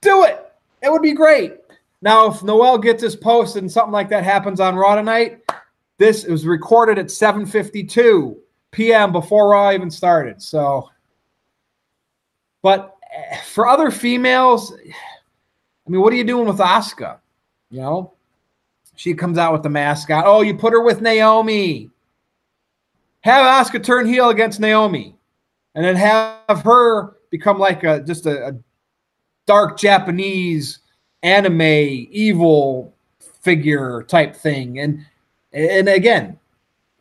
Do 0.01 0.25
it. 0.25 0.51
It 0.83 0.91
would 0.91 1.03
be 1.03 1.13
great. 1.13 1.53
Now, 2.01 2.31
if 2.31 2.41
Noel 2.41 2.77
gets 2.77 3.03
his 3.03 3.15
post 3.15 3.55
and 3.55 3.71
something 3.71 3.91
like 3.91 4.09
that 4.09 4.23
happens 4.23 4.59
on 4.59 4.75
Raw 4.75 4.95
tonight, 4.95 5.41
this 5.97 6.25
was 6.25 6.47
recorded 6.47 6.97
at 6.97 7.07
7:52 7.07 8.35
p.m. 8.71 9.11
before 9.11 9.49
Raw 9.49 9.71
even 9.71 9.91
started. 9.91 10.41
So, 10.41 10.89
but 12.63 12.95
eh, 13.15 13.37
for 13.41 13.67
other 13.67 13.91
females, 13.91 14.73
I 14.73 15.89
mean, 15.89 16.01
what 16.01 16.11
are 16.11 16.15
you 16.15 16.23
doing 16.23 16.47
with 16.47 16.57
Asuka? 16.57 17.19
You 17.69 17.81
know, 17.81 18.13
she 18.95 19.13
comes 19.13 19.37
out 19.37 19.53
with 19.53 19.61
the 19.61 19.69
mascot. 19.69 20.23
Oh, 20.25 20.41
you 20.41 20.55
put 20.55 20.73
her 20.73 20.81
with 20.81 21.01
Naomi. 21.01 21.91
Have 23.21 23.67
Asuka 23.67 23.83
turn 23.83 24.07
heel 24.07 24.29
against 24.29 24.59
Naomi, 24.59 25.15
and 25.75 25.85
then 25.85 25.95
have 25.95 26.63
her 26.63 27.17
become 27.29 27.59
like 27.59 27.83
a 27.83 28.01
just 28.01 28.25
a, 28.25 28.47
a 28.47 28.51
dark 29.45 29.77
Japanese 29.77 30.80
anime 31.23 31.61
evil 31.61 32.93
figure 33.19 34.03
type 34.03 34.35
thing. 34.35 34.79
And 34.79 35.05
and 35.53 35.89
again, 35.89 36.39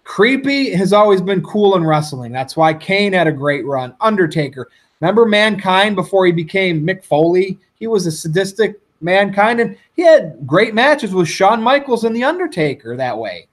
creepy 0.05 0.73
has 0.75 0.93
always 0.93 1.21
been 1.21 1.43
cool 1.43 1.77
in 1.77 1.87
wrestling. 1.87 2.33
That's 2.33 2.57
why 2.57 2.75
Kane 2.75 3.13
had 3.13 3.27
a 3.27 3.33
great 3.33 3.65
run. 3.65 3.95
Undertaker. 4.01 4.69
Remember 5.01 5.25
Mankind 5.25 5.97
before 5.97 6.27
he 6.27 6.33
became 6.33 6.87
Mick 6.87 7.05
Foley? 7.05 7.59
He 7.79 7.87
was 7.87 8.07
a 8.07 8.13
sadistic 8.13 8.81
Mankind, 9.01 9.61
and 9.61 9.79
he 9.97 10.03
had 10.03 10.47
great 10.47 10.75
matches 10.75 11.15
with 11.15 11.27
Shawn 11.27 11.63
Michaels 11.63 12.05
and 12.05 12.15
The 12.15 12.25
Undertaker 12.25 12.97
that 12.97 13.17
way. 13.17 13.47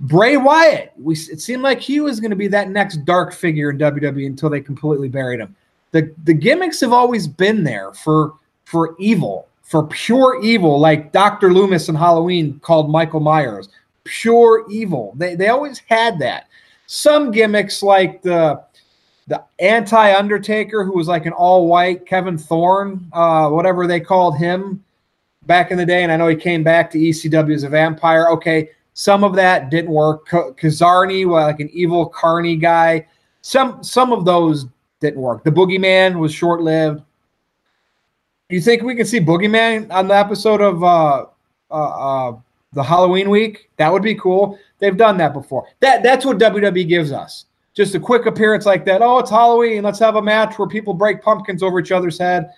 Bray 0.00 0.36
Wyatt, 0.36 0.92
we 0.98 1.14
it 1.14 1.40
seemed 1.40 1.62
like 1.62 1.80
he 1.80 2.00
was 2.00 2.20
going 2.20 2.30
to 2.30 2.36
be 2.36 2.48
that 2.48 2.70
next 2.70 3.04
dark 3.04 3.32
figure 3.32 3.70
in 3.70 3.78
WWE 3.78 4.26
until 4.26 4.50
they 4.50 4.60
completely 4.60 5.08
buried 5.08 5.40
him. 5.40 5.54
The 5.92 6.14
the 6.24 6.34
gimmicks 6.34 6.80
have 6.80 6.92
always 6.92 7.26
been 7.26 7.64
there 7.64 7.92
for 7.92 8.34
for 8.70 8.94
evil, 9.00 9.48
for 9.62 9.84
pure 9.88 10.40
evil, 10.42 10.78
like 10.78 11.10
Dr. 11.10 11.52
Loomis 11.52 11.88
in 11.88 11.96
Halloween 11.96 12.60
called 12.60 12.88
Michael 12.88 13.18
Myers. 13.18 13.68
Pure 14.04 14.66
evil. 14.70 15.12
They, 15.16 15.34
they 15.34 15.48
always 15.48 15.80
had 15.88 16.20
that. 16.20 16.46
Some 16.86 17.32
gimmicks 17.32 17.82
like 17.82 18.22
the 18.22 18.62
the 19.26 19.42
anti 19.58 20.16
Undertaker, 20.16 20.84
who 20.84 20.92
was 20.92 21.08
like 21.08 21.26
an 21.26 21.32
all 21.32 21.66
white 21.66 22.06
Kevin 22.06 22.38
Thorn, 22.38 23.08
uh, 23.12 23.48
whatever 23.48 23.86
they 23.86 24.00
called 24.00 24.38
him 24.38 24.82
back 25.46 25.70
in 25.70 25.78
the 25.78 25.86
day. 25.86 26.02
And 26.02 26.12
I 26.12 26.16
know 26.16 26.28
he 26.28 26.36
came 26.36 26.62
back 26.62 26.90
to 26.92 26.98
ECW 26.98 27.54
as 27.54 27.64
a 27.64 27.68
vampire. 27.68 28.28
Okay, 28.30 28.70
some 28.94 29.24
of 29.24 29.34
that 29.34 29.70
didn't 29.70 29.90
work. 29.90 30.28
Kizarny, 30.28 31.26
like 31.26 31.60
an 31.60 31.70
evil 31.72 32.06
Carney 32.06 32.56
guy. 32.56 33.06
Some 33.42 33.82
some 33.82 34.12
of 34.12 34.24
those 34.24 34.66
didn't 35.00 35.20
work. 35.20 35.42
The 35.44 35.50
Boogeyman 35.50 36.18
was 36.18 36.32
short 36.32 36.60
lived. 36.60 37.02
You 38.50 38.60
think 38.60 38.82
we 38.82 38.96
can 38.96 39.06
see 39.06 39.20
Boogeyman 39.20 39.92
on 39.92 40.08
the 40.08 40.16
episode 40.16 40.60
of 40.60 40.82
uh, 40.82 41.26
uh, 41.70 41.74
uh, 41.74 42.36
the 42.72 42.82
Halloween 42.82 43.30
week? 43.30 43.70
That 43.76 43.92
would 43.92 44.02
be 44.02 44.16
cool. 44.16 44.58
They've 44.80 44.96
done 44.96 45.16
that 45.18 45.32
before. 45.32 45.68
That 45.78 46.02
that's 46.02 46.24
what 46.24 46.38
WWE 46.38 46.88
gives 46.88 47.12
us. 47.12 47.46
Just 47.74 47.94
a 47.94 48.00
quick 48.00 48.26
appearance 48.26 48.66
like 48.66 48.84
that. 48.86 49.02
Oh, 49.02 49.18
it's 49.18 49.30
Halloween. 49.30 49.84
Let's 49.84 50.00
have 50.00 50.16
a 50.16 50.22
match 50.22 50.58
where 50.58 50.66
people 50.66 50.92
break 50.94 51.22
pumpkins 51.22 51.62
over 51.62 51.78
each 51.78 51.92
other's 51.92 52.18
head, 52.18 52.50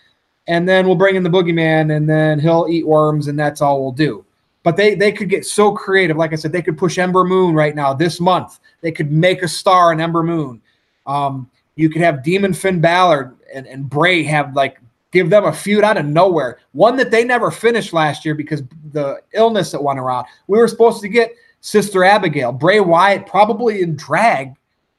and 0.47 0.67
then 0.67 0.87
we'll 0.87 0.97
bring 0.97 1.15
in 1.15 1.23
the 1.23 1.29
Boogeyman, 1.31 1.95
and 1.95 2.09
then 2.09 2.39
he'll 2.39 2.67
eat 2.71 2.87
worms, 2.87 3.29
and 3.29 3.39
that's 3.39 3.61
all 3.61 3.83
we'll 3.83 3.93
do. 3.93 4.25
But 4.63 4.79
they 4.79 4.95
they 4.95 5.13
could 5.13 5.29
get 5.29 5.45
so 5.45 5.73
creative. 5.73 6.17
Like 6.17 6.33
I 6.33 6.37
said, 6.37 6.53
they 6.53 6.63
could 6.63 6.79
push 6.79 6.97
Ember 6.97 7.25
Moon 7.25 7.55
right 7.55 7.75
now 7.75 7.93
this 7.93 8.19
month. 8.19 8.61
They 8.81 8.93
could 8.93 9.13
make 9.13 9.43
a 9.43 9.49
star 9.49 9.93
in 9.93 10.01
Ember 10.01 10.23
Moon. 10.23 10.63
Um, 11.07 11.51
you 11.77 11.91
could 11.91 12.01
have 12.01 12.23
Demon 12.23 12.55
Finn 12.55 12.81
Balor 12.81 13.35
and, 13.55 13.67
and 13.67 13.91
Bray 13.91 14.23
have 14.23 14.57
like 14.57 14.79
give 15.13 15.31
them 15.31 15.45
a 15.45 15.53
feud 15.53 15.85
out 15.85 15.99
of 15.99 16.07
nowhere. 16.07 16.59
One 16.73 16.97
that 16.97 17.11
they 17.11 17.23
never 17.23 17.51
finished 17.51 17.93
last 17.93 18.25
year 18.25 18.35
because 18.35 18.63
the 18.93 19.21
illness 19.35 19.71
that 19.71 19.83
went 19.83 20.01
around. 20.01 20.27
We 20.49 20.59
were 20.59 20.69
supposed 20.69 21.01
to 21.03 21.09
get 21.09 21.35
Sister 21.61 22.03
Abigail, 22.03 22.51
Bray 22.51 22.81
Wyatt, 22.81 23.27
probably 23.27 23.83
in 23.83 23.95
drag 23.95 24.55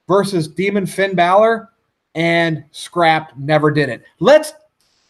versus 0.08 0.48
Demon 0.48 0.86
Finn 0.86 1.16
Balor, 1.16 1.70
and 2.16 2.64
scrapped, 2.72 3.38
never 3.38 3.70
did 3.72 3.90
it. 3.90 4.04
Let's 4.20 4.54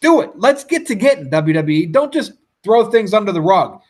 do 0.00 0.20
it. 0.20 0.32
Let's 0.34 0.64
get 0.64 0.86
to 0.86 0.94
getting 0.94 1.30
WWE. 1.30 1.92
Don't 1.92 2.12
just 2.12 2.32
throw 2.62 2.90
things 2.90 3.14
under 3.14 3.30
the 3.30 3.40
rug. 3.40 3.80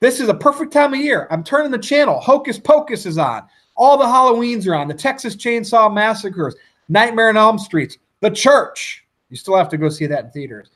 This 0.00 0.18
is 0.18 0.28
a 0.28 0.34
perfect 0.34 0.72
time 0.72 0.94
of 0.94 1.00
year. 1.00 1.28
I'm 1.30 1.44
turning 1.44 1.70
the 1.70 1.78
channel. 1.78 2.18
Hocus 2.20 2.58
Pocus 2.58 3.04
is 3.04 3.18
on. 3.18 3.42
All 3.76 3.98
the 3.98 4.04
Halloweens 4.04 4.66
are 4.66 4.74
on. 4.74 4.88
The 4.88 4.94
Texas 4.94 5.36
Chainsaw 5.36 5.92
Massacres, 5.92 6.56
Nightmare 6.88 7.28
on 7.28 7.36
Elm 7.36 7.58
Streets, 7.58 7.98
The 8.20 8.30
Church. 8.30 8.99
You 9.30 9.36
still 9.36 9.56
have 9.56 9.68
to 9.70 9.78
go 9.78 9.88
see 9.88 10.06
that 10.06 10.26
in 10.26 10.30
theaters. 10.30 10.70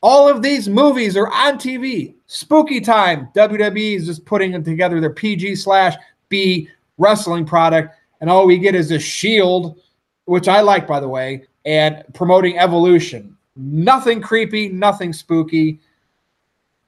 All 0.00 0.28
of 0.28 0.42
these 0.42 0.68
movies 0.68 1.16
are 1.16 1.28
on 1.28 1.58
TV. 1.58 2.14
Spooky 2.26 2.80
time. 2.80 3.28
WWE 3.34 3.96
is 3.96 4.06
just 4.06 4.24
putting 4.24 4.62
together 4.64 5.00
their 5.00 5.12
PG 5.12 5.56
slash 5.56 5.96
B 6.28 6.68
wrestling 6.98 7.44
product, 7.44 7.94
and 8.20 8.28
all 8.28 8.46
we 8.46 8.58
get 8.58 8.74
is 8.74 8.90
a 8.90 8.98
Shield, 8.98 9.80
which 10.24 10.48
I 10.48 10.60
like, 10.60 10.86
by 10.86 11.00
the 11.00 11.08
way, 11.08 11.44
and 11.64 12.04
promoting 12.14 12.58
Evolution. 12.58 13.36
Nothing 13.56 14.20
creepy, 14.20 14.68
nothing 14.68 15.12
spooky. 15.12 15.80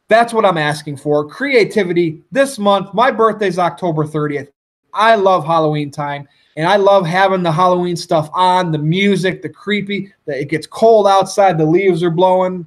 That's 0.09 0.33
what 0.33 0.45
I'm 0.45 0.59
asking 0.59 0.97
for. 0.97 1.29
Creativity 1.29 2.23
this 2.33 2.59
month. 2.59 2.95
My 2.95 3.11
birthday's 3.11 3.59
October 3.59 4.05
30th. 4.05 4.49
I 4.93 5.15
love 5.15 5.45
Halloween 5.45 5.91
time 5.91 6.29
and 6.57 6.66
I 6.66 6.76
love 6.76 7.07
having 7.07 7.42
the 7.42 7.52
Halloween 7.52 7.97
stuff 7.97 8.28
on, 8.33 8.73
the 8.73 8.78
music, 8.78 9.42
the 9.42 9.49
creepy, 9.49 10.12
that 10.26 10.40
it 10.40 10.49
gets 10.49 10.66
cold 10.66 11.07
outside, 11.07 11.59
the 11.59 11.64
leaves 11.64 12.02
are 12.02 12.11
blowing, 12.11 12.66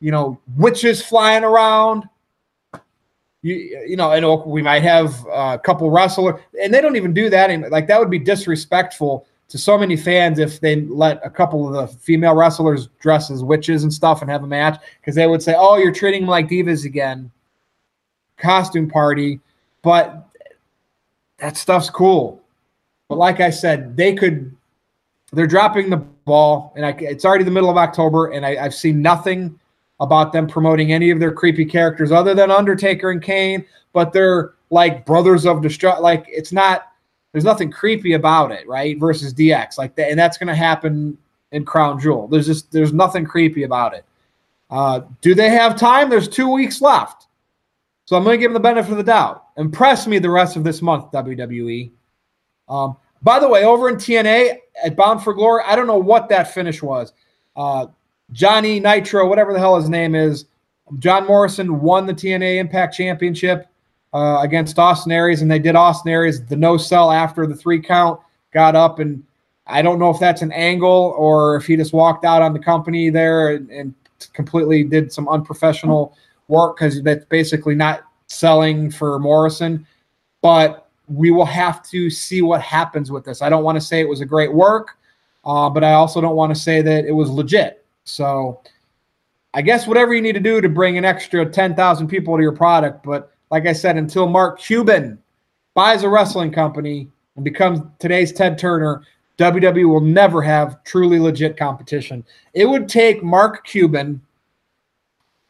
you 0.00 0.10
know, 0.10 0.38
witches 0.56 1.02
flying 1.04 1.44
around. 1.44 2.08
You, 3.44 3.54
you 3.86 3.96
know, 3.96 4.12
and 4.12 4.24
oh, 4.24 4.44
we 4.46 4.62
might 4.62 4.82
have 4.82 5.26
a 5.32 5.58
couple 5.58 5.90
wrestlers, 5.90 6.40
and 6.62 6.72
they 6.72 6.80
don't 6.80 6.94
even 6.94 7.12
do 7.12 7.28
that. 7.30 7.50
And 7.50 7.68
like 7.70 7.88
that 7.88 7.98
would 7.98 8.10
be 8.10 8.18
disrespectful 8.18 9.26
to 9.48 9.58
so 9.58 9.76
many 9.76 9.96
fans 9.96 10.38
if 10.38 10.60
they 10.60 10.82
let 10.82 11.20
a 11.24 11.30
couple 11.30 11.66
of 11.66 11.90
the 11.90 11.98
female 11.98 12.34
wrestlers 12.34 12.86
dress 13.00 13.30
as 13.30 13.42
witches 13.42 13.82
and 13.82 13.92
stuff 13.92 14.22
and 14.22 14.30
have 14.30 14.44
a 14.44 14.46
match 14.46 14.80
because 15.00 15.16
they 15.16 15.26
would 15.26 15.42
say, 15.42 15.54
"Oh, 15.56 15.76
you're 15.76 15.92
treating 15.92 16.22
them 16.22 16.30
like 16.30 16.48
divas 16.48 16.84
again." 16.84 17.30
Costume 18.36 18.88
party, 18.88 19.40
but 19.82 20.28
that 21.38 21.56
stuff's 21.56 21.90
cool. 21.90 22.41
But 23.12 23.18
like 23.18 23.40
I 23.40 23.50
said, 23.50 23.94
they 23.94 24.14
could. 24.14 24.56
They're 25.34 25.46
dropping 25.46 25.90
the 25.90 25.98
ball, 25.98 26.72
and 26.76 26.86
I, 26.86 26.92
it's 26.92 27.26
already 27.26 27.44
the 27.44 27.50
middle 27.50 27.68
of 27.68 27.76
October, 27.76 28.28
and 28.28 28.46
I, 28.46 28.56
I've 28.56 28.74
seen 28.74 29.02
nothing 29.02 29.60
about 30.00 30.32
them 30.32 30.46
promoting 30.46 30.94
any 30.94 31.10
of 31.10 31.20
their 31.20 31.30
creepy 31.30 31.66
characters 31.66 32.10
other 32.10 32.32
than 32.32 32.50
Undertaker 32.50 33.10
and 33.10 33.20
Kane. 33.20 33.66
But 33.92 34.14
they're 34.14 34.54
like 34.70 35.04
brothers 35.04 35.44
of 35.44 35.60
destruction. 35.60 36.02
Like 36.02 36.24
it's 36.26 36.52
not 36.52 36.86
there's 37.32 37.44
nothing 37.44 37.70
creepy 37.70 38.14
about 38.14 38.50
it, 38.50 38.66
right? 38.66 38.98
Versus 38.98 39.34
DX, 39.34 39.76
like 39.76 39.94
that, 39.96 40.08
and 40.08 40.18
that's 40.18 40.38
going 40.38 40.48
to 40.48 40.54
happen 40.54 41.18
in 41.50 41.66
Crown 41.66 42.00
Jewel. 42.00 42.28
There's 42.28 42.46
just 42.46 42.72
there's 42.72 42.94
nothing 42.94 43.26
creepy 43.26 43.64
about 43.64 43.92
it. 43.92 44.06
Uh, 44.70 45.02
do 45.20 45.34
they 45.34 45.50
have 45.50 45.76
time? 45.76 46.08
There's 46.08 46.28
two 46.28 46.50
weeks 46.50 46.80
left, 46.80 47.26
so 48.06 48.16
I'm 48.16 48.24
going 48.24 48.38
to 48.38 48.40
give 48.40 48.54
them 48.54 48.54
the 48.54 48.60
benefit 48.60 48.90
of 48.90 48.96
the 48.96 49.04
doubt. 49.04 49.48
Impress 49.58 50.06
me 50.06 50.18
the 50.18 50.30
rest 50.30 50.56
of 50.56 50.64
this 50.64 50.80
month, 50.80 51.12
WWE. 51.12 51.90
Um, 52.70 52.96
by 53.22 53.38
the 53.38 53.48
way, 53.48 53.64
over 53.64 53.88
in 53.88 53.96
TNA 53.96 54.58
at 54.84 54.96
Bound 54.96 55.22
for 55.22 55.32
Glory, 55.32 55.62
I 55.66 55.76
don't 55.76 55.86
know 55.86 55.98
what 55.98 56.28
that 56.28 56.52
finish 56.52 56.82
was. 56.82 57.12
Uh, 57.56 57.86
Johnny 58.32 58.80
Nitro, 58.80 59.28
whatever 59.28 59.52
the 59.52 59.58
hell 59.58 59.76
his 59.76 59.88
name 59.88 60.14
is, 60.14 60.46
John 60.98 61.26
Morrison 61.26 61.80
won 61.80 62.06
the 62.06 62.14
TNA 62.14 62.58
Impact 62.58 62.94
Championship 62.94 63.66
uh, 64.12 64.38
against 64.42 64.78
Austin 64.78 65.12
Aries, 65.12 65.42
and 65.42 65.50
they 65.50 65.58
did 65.58 65.76
Austin 65.76 66.10
Aries 66.10 66.44
the 66.44 66.56
no 66.56 66.76
sell 66.76 67.10
after 67.10 67.46
the 67.46 67.54
three 67.54 67.80
count, 67.80 68.20
got 68.52 68.74
up, 68.74 68.98
and 68.98 69.22
I 69.66 69.82
don't 69.82 69.98
know 69.98 70.10
if 70.10 70.18
that's 70.18 70.42
an 70.42 70.52
angle 70.52 71.14
or 71.16 71.56
if 71.56 71.66
he 71.66 71.76
just 71.76 71.92
walked 71.92 72.24
out 72.24 72.42
on 72.42 72.52
the 72.52 72.58
company 72.58 73.10
there 73.10 73.54
and, 73.54 73.70
and 73.70 73.94
completely 74.32 74.82
did 74.82 75.12
some 75.12 75.28
unprofessional 75.28 76.16
work 76.48 76.76
because 76.76 77.02
that's 77.02 77.24
basically 77.26 77.74
not 77.74 78.02
selling 78.26 78.90
for 78.90 79.18
Morrison. 79.18 79.86
But 80.42 80.88
we 81.12 81.30
will 81.30 81.46
have 81.46 81.82
to 81.90 82.08
see 82.08 82.42
what 82.42 82.60
happens 82.62 83.10
with 83.10 83.24
this. 83.24 83.42
I 83.42 83.48
don't 83.48 83.64
want 83.64 83.76
to 83.76 83.80
say 83.80 84.00
it 84.00 84.08
was 84.08 84.20
a 84.20 84.26
great 84.26 84.52
work, 84.52 84.96
uh, 85.44 85.68
but 85.68 85.84
I 85.84 85.92
also 85.94 86.20
don't 86.20 86.36
want 86.36 86.54
to 86.54 86.60
say 86.60 86.82
that 86.82 87.04
it 87.04 87.12
was 87.12 87.28
legit. 87.30 87.84
So 88.04 88.60
I 89.54 89.62
guess 89.62 89.86
whatever 89.86 90.14
you 90.14 90.22
need 90.22 90.32
to 90.32 90.40
do 90.40 90.60
to 90.60 90.68
bring 90.68 90.96
an 90.96 91.04
extra 91.04 91.44
10,000 91.44 92.08
people 92.08 92.36
to 92.36 92.42
your 92.42 92.52
product, 92.52 93.04
but 93.04 93.32
like 93.50 93.66
I 93.66 93.72
said, 93.72 93.96
until 93.96 94.26
Mark 94.26 94.58
Cuban 94.58 95.18
buys 95.74 96.04
a 96.04 96.08
wrestling 96.08 96.52
company 96.52 97.08
and 97.36 97.44
becomes 97.44 97.80
today's 97.98 98.32
Ted 98.32 98.58
Turner, 98.58 99.02
WWE 99.38 99.88
will 99.88 100.00
never 100.00 100.40
have 100.40 100.82
truly 100.84 101.18
legit 101.18 101.56
competition. 101.56 102.24
It 102.54 102.66
would 102.66 102.88
take 102.88 103.22
Mark 103.22 103.66
Cuban, 103.66 104.20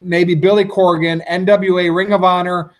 maybe 0.01 0.35
Billy 0.35 0.65
Corgan, 0.65 1.25
NWA, 1.27 1.95
Ring 1.95 2.11
of 2.11 2.23
Honor, 2.23 2.73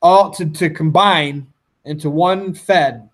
all 0.00 0.30
to, 0.30 0.46
to 0.46 0.70
combine 0.70 1.46
into 1.84 2.10
one 2.10 2.54
Fed 2.54 3.08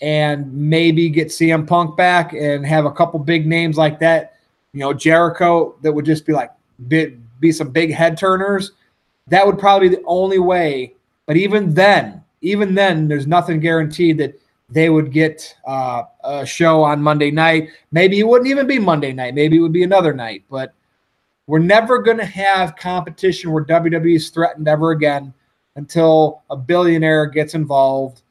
and 0.00 0.52
maybe 0.52 1.08
get 1.08 1.28
CM 1.28 1.66
Punk 1.66 1.96
back 1.96 2.32
and 2.32 2.66
have 2.66 2.84
a 2.84 2.92
couple 2.92 3.20
big 3.20 3.46
names 3.46 3.76
like 3.76 4.00
that. 4.00 4.34
You 4.72 4.80
know, 4.80 4.92
Jericho 4.92 5.76
that 5.82 5.92
would 5.92 6.04
just 6.04 6.26
be 6.26 6.32
like 6.32 6.50
be, 6.88 7.16
be 7.40 7.52
some 7.52 7.70
big 7.70 7.92
head 7.92 8.16
turners 8.18 8.72
that 9.28 9.46
would 9.46 9.58
probably 9.58 9.88
be 9.88 9.96
the 9.96 10.02
only 10.06 10.38
way. 10.38 10.94
But 11.26 11.36
even 11.36 11.74
then, 11.74 12.22
even 12.40 12.74
then, 12.74 13.08
there's 13.08 13.26
nothing 13.26 13.60
guaranteed 13.60 14.18
that 14.18 14.38
they 14.68 14.90
would 14.90 15.12
get 15.12 15.54
uh, 15.66 16.02
a 16.24 16.46
show 16.46 16.82
on 16.82 17.02
Monday 17.02 17.30
night. 17.30 17.68
Maybe 17.92 18.18
it 18.18 18.26
wouldn't 18.26 18.50
even 18.50 18.66
be 18.66 18.78
Monday 18.78 19.12
night. 19.12 19.34
Maybe 19.34 19.56
it 19.56 19.60
would 19.60 19.72
be 19.72 19.84
another 19.84 20.12
night. 20.12 20.44
But 20.50 20.74
we're 21.46 21.58
never 21.58 21.98
going 21.98 22.18
to 22.18 22.24
have 22.24 22.76
competition 22.76 23.52
where 23.52 23.64
WWE 23.64 24.16
is 24.16 24.30
threatened 24.30 24.66
ever 24.66 24.90
again 24.90 25.32
until 25.76 26.42
a 26.50 26.56
billionaire 26.56 27.26
gets 27.26 27.54
involved, 27.54 28.22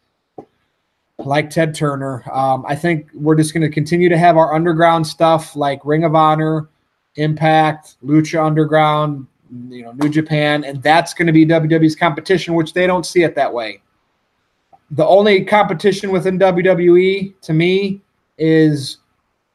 like 1.17 1.49
Ted 1.49 1.73
Turner. 1.73 2.23
Um, 2.31 2.65
I 2.67 2.75
think 2.75 3.09
we're 3.13 3.35
just 3.35 3.53
going 3.53 3.61
to 3.61 3.69
continue 3.69 4.09
to 4.09 4.17
have 4.17 4.37
our 4.37 4.53
underground 4.53 5.05
stuff 5.05 5.55
like 5.55 5.83
Ring 5.85 6.03
of 6.03 6.15
Honor, 6.15 6.67
Impact, 7.15 7.95
Lucha 8.03 8.43
Underground, 8.45 9.27
you 9.69 9.83
know, 9.83 9.91
New 9.93 10.09
Japan, 10.09 10.63
and 10.63 10.81
that's 10.81 11.13
going 11.13 11.27
to 11.27 11.33
be 11.33 11.45
WWE's 11.45 11.95
competition, 11.95 12.53
which 12.53 12.73
they 12.73 12.87
don't 12.87 13.05
see 13.05 13.23
it 13.23 13.35
that 13.35 13.53
way. 13.53 13.81
The 14.91 15.05
only 15.05 15.43
competition 15.43 16.11
within 16.11 16.37
WWE 16.39 17.33
to 17.41 17.53
me 17.53 18.01
is 18.37 18.97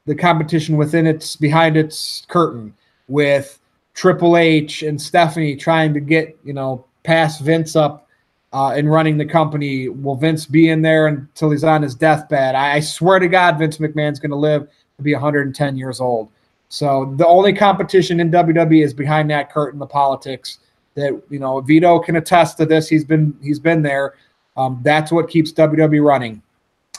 the 0.07 0.15
competition 0.15 0.77
within 0.77 1.07
its 1.07 1.37
behind 1.37 1.77
its 1.77 2.25
curtain 2.29 2.75
with 3.09 3.61
Triple 3.95 4.37
H 4.37 4.83
and 4.83 5.01
Stephanie 5.01 5.57
trying 5.57 5.93
to 5.95 6.01
get, 6.01 6.37
you 6.45 6.53
know, 6.53 6.85
past 7.07 7.41
Vince 7.41 7.77
up 7.77 8.09
uh, 8.53 8.71
and 8.71 8.91
running 8.91 9.17
the 9.17 9.25
company. 9.25 9.89
Will 9.89 10.17
Vince 10.17 10.45
be 10.45 10.69
in 10.69 10.83
there 10.83 11.07
until 11.07 11.51
he's 11.51 11.65
on 11.65 11.83
his 11.83 11.95
deathbed? 11.95 12.55
I, 12.55 12.75
I 12.75 12.81
swear 12.81 13.19
to 13.19 13.29
God, 13.29 13.59
Vince 13.59 13.79
McMahon's 13.79 14.19
going 14.19 14.31
to 14.31 14.37
live 14.37 14.69
to 14.97 15.03
be 15.03 15.13
110 15.13 15.77
years 15.77 16.01
old. 16.01 16.29
So 16.69 17.15
the 17.17 17.27
only 17.27 17.53
competition 17.53 18.19
in 18.19 18.31
WWE 18.31 18.85
is 18.85 18.93
behind 18.93 19.31
that 19.31 19.53
curtain, 19.53 19.79
the 19.79 19.87
politics. 19.87 20.59
That 20.95 21.23
you 21.29 21.39
know, 21.39 21.61
Vito 21.61 21.99
can 21.99 22.17
attest 22.17 22.57
to 22.57 22.67
this. 22.67 22.89
He's 22.89 23.05
been 23.05 23.37
he's 23.43 23.59
been 23.59 23.83
there. 23.83 24.15
Um, 24.57 24.81
that's 24.83 25.13
what 25.13 25.29
keeps 25.29 25.53
WWE 25.53 26.03
running, 26.03 26.43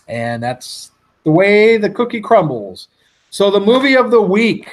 and 0.07 0.41
that's 0.41 0.91
the 1.23 1.31
way 1.31 1.77
the 1.77 1.89
cookie 1.89 2.21
crumbles. 2.21 2.89
So 3.31 3.49
the 3.49 3.59
movie 3.59 3.97
of 3.97 4.11
the 4.11 4.21
week, 4.21 4.69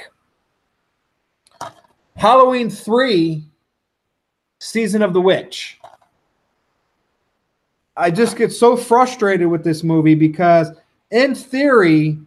Halloween 2.16 2.68
three, 2.68 3.44
Season 4.64 5.02
of 5.02 5.12
the 5.12 5.20
Witch. 5.20 5.78
I 7.98 8.10
just 8.10 8.38
get 8.38 8.50
so 8.50 8.78
frustrated 8.78 9.46
with 9.46 9.62
this 9.62 9.84
movie 9.84 10.14
because, 10.14 10.70
in 11.10 11.34
theory, 11.34 12.18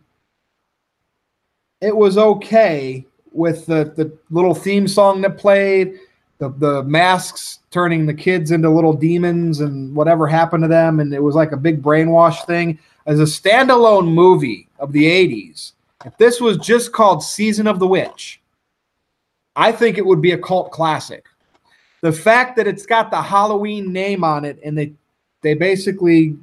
it 1.81 1.95
was 1.95 2.17
okay 2.19 3.05
with 3.31 3.65
the 3.65 3.91
the 3.95 4.15
little 4.29 4.53
theme 4.53 4.87
song 4.87 5.21
that 5.21 5.39
played, 5.39 5.95
the 6.37 6.49
the 6.49 6.83
masks 6.83 7.59
turning 7.71 8.05
the 8.05 8.13
kids 8.13 8.51
into 8.51 8.69
little 8.69 8.93
demons 8.93 9.59
and 9.61 9.95
whatever 9.95 10.27
happened 10.27 10.63
to 10.63 10.67
them, 10.67 10.99
and 10.99 11.15
it 11.15 11.23
was 11.23 11.33
like 11.33 11.53
a 11.53 11.57
big 11.57 11.81
brainwash 11.81 12.45
thing. 12.45 12.77
As 13.07 13.19
a 13.19 13.23
standalone 13.23 14.13
movie 14.13 14.69
of 14.77 14.91
the 14.91 15.05
80s, 15.05 15.71
if 16.05 16.15
this 16.17 16.39
was 16.39 16.57
just 16.57 16.91
called 16.91 17.23
Season 17.23 17.65
of 17.65 17.79
the 17.79 17.87
Witch, 17.87 18.41
I 19.55 19.71
think 19.71 19.97
it 19.97 20.05
would 20.05 20.21
be 20.21 20.33
a 20.33 20.37
cult 20.37 20.71
classic. 20.71 21.25
The 22.01 22.11
fact 22.11 22.55
that 22.57 22.67
it's 22.67 22.85
got 22.85 23.11
the 23.11 23.21
Halloween 23.21 23.91
name 23.91 24.23
on 24.23 24.45
it 24.45 24.59
and 24.63 24.77
they 24.77 24.93
they 25.41 25.53
basically 25.53 26.37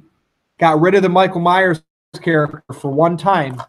got 0.57 0.79
rid 0.79 0.95
of 0.95 1.01
the 1.01 1.09
Michael 1.09 1.41
Myers 1.41 1.81
character 2.21 2.63
for 2.73 2.91
one 2.91 3.17
time 3.17 3.61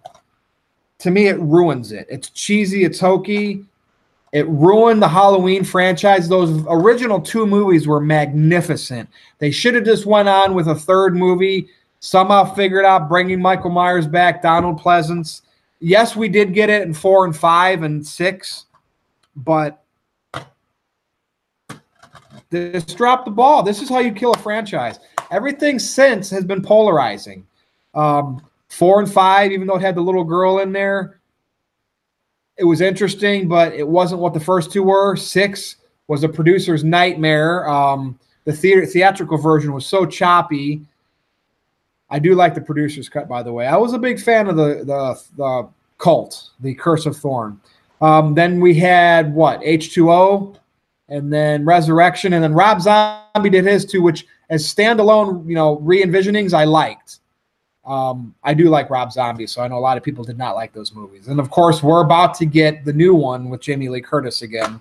to 0.99 1.11
me, 1.11 1.27
it 1.27 1.39
ruins 1.39 1.93
it. 1.93 2.07
It's 2.09 2.31
cheesy, 2.31 2.85
it's 2.85 3.01
hokey. 3.01 3.65
It 4.33 4.49
ruined 4.49 5.01
the 5.01 5.09
Halloween 5.09 5.65
franchise. 5.65 6.29
Those 6.29 6.65
original 6.69 7.21
two 7.21 7.47
movies 7.47 7.87
were 7.87 8.01
magnificent. 8.01 9.09
They 9.39 9.51
should 9.51 9.75
have 9.75 9.85
just 9.85 10.07
went 10.07 10.29
on 10.29 10.55
with 10.55 10.69
a 10.69 10.75
third 10.75 11.15
movie. 11.15 11.69
Somehow 12.01 12.45
figured 12.55 12.85
out 12.85 13.09
bringing 13.09 13.41
Michael 13.41 13.71
Myers 13.71 14.07
back, 14.07 14.43
Donald 14.43 14.81
Pleasence. 14.81 15.43
Yes, 15.81 16.17
we 16.17 16.29
did 16.29 16.55
get 16.55 16.71
it 16.71 16.83
in 16.83 16.93
four 16.93 17.25
and 17.25 17.37
five 17.37 17.83
and 17.83 18.07
six, 18.07 18.67
but 19.37 19.83
This 22.51 22.85
dropped 22.85 23.25
the 23.25 23.31
ball. 23.31 23.63
This 23.63 23.83
is 23.83 23.89
how 23.89 23.99
you 23.99 24.13
kill 24.13 24.33
a 24.33 24.39
franchise. 24.39 24.99
Everything 25.31 25.79
since 25.79 26.31
has 26.31 26.45
been 26.45 26.63
polarizing. 26.63 27.47
Um, 27.95 28.45
four 28.69 29.01
and 29.01 29.11
five, 29.11 29.53
even 29.53 29.67
though 29.67 29.77
it 29.77 29.83
had 29.83 29.95
the 29.95 30.01
little 30.01 30.25
girl 30.25 30.61
in 30.61 30.73
there, 30.73 31.21
it 32.57 32.65
was 32.65 32.81
interesting, 32.81 33.49
but 33.49 33.75
it 33.75 33.87
wasn't 33.87 34.21
what 34.21 34.33
the 34.33 34.41
first 34.41 34.73
two 34.73 34.83
were. 34.83 35.17
Six 35.17 35.77
was 36.09 36.25
a 36.25 36.29
producer's 36.29 36.85
nightmare. 36.85 37.69
Um, 37.69 38.19
the 38.45 38.53
theater, 38.53 38.87
theatrical 38.87 39.39
version 39.39 39.73
was 39.73 39.87
so 39.87 40.07
choppy. 40.07 40.83
I 42.09 42.19
do 42.19 42.35
like 42.35 42.55
the 42.55 42.61
producer's 42.61 43.09
cut, 43.09 43.29
by 43.29 43.43
the 43.43 43.53
way. 43.53 43.67
I 43.67 43.77
was 43.77 43.93
a 43.93 43.99
big 43.99 44.21
fan 44.21 44.47
of 44.47 44.57
the 44.57 44.85
the, 44.85 45.21
the 45.37 45.69
cult, 45.99 46.51
the 46.61 46.75
Curse 46.75 47.07
of 47.07 47.17
Thorn. 47.17 47.61
Um, 48.01 48.35
then 48.35 48.61
we 48.61 48.75
had 48.75 49.35
what 49.35 49.61
H2O, 49.63 50.57
and 51.09 51.33
then 51.33 51.65
Resurrection, 51.65 52.33
and 52.33 52.43
then 52.43 52.53
Rob 52.53 52.81
Zombie 52.81 53.51
did 53.51 53.65
his 53.65 53.85
too, 53.85 54.03
which 54.03 54.27
as 54.51 54.65
standalone, 54.65 55.47
you 55.49 55.55
know, 55.55 55.79
re-envisionings 55.79 56.53
I 56.53 56.65
liked. 56.65 57.21
Um, 57.85 58.35
I 58.43 58.55
do 58.55 58.69
like 58.69 58.91
Rob 58.91 59.13
Zombie, 59.13 59.47
so 59.47 59.63
I 59.63 59.69
know 59.69 59.79
a 59.79 59.81
lot 59.81 59.97
of 59.97 60.03
people 60.03 60.25
did 60.25 60.39
not 60.39 60.57
like 60.57 60.73
those 60.73 60.93
movies. 60.93 61.29
And 61.29 61.39
of 61.39 61.51
course, 61.51 61.83
we're 61.83 62.03
about 62.03 62.35
to 62.35 62.47
get 62.47 62.85
the 62.85 62.93
new 62.93 63.15
one 63.15 63.49
with 63.49 63.61
Jamie 63.61 63.89
Lee 63.89 64.01
Curtis 64.01 64.43
again, 64.43 64.81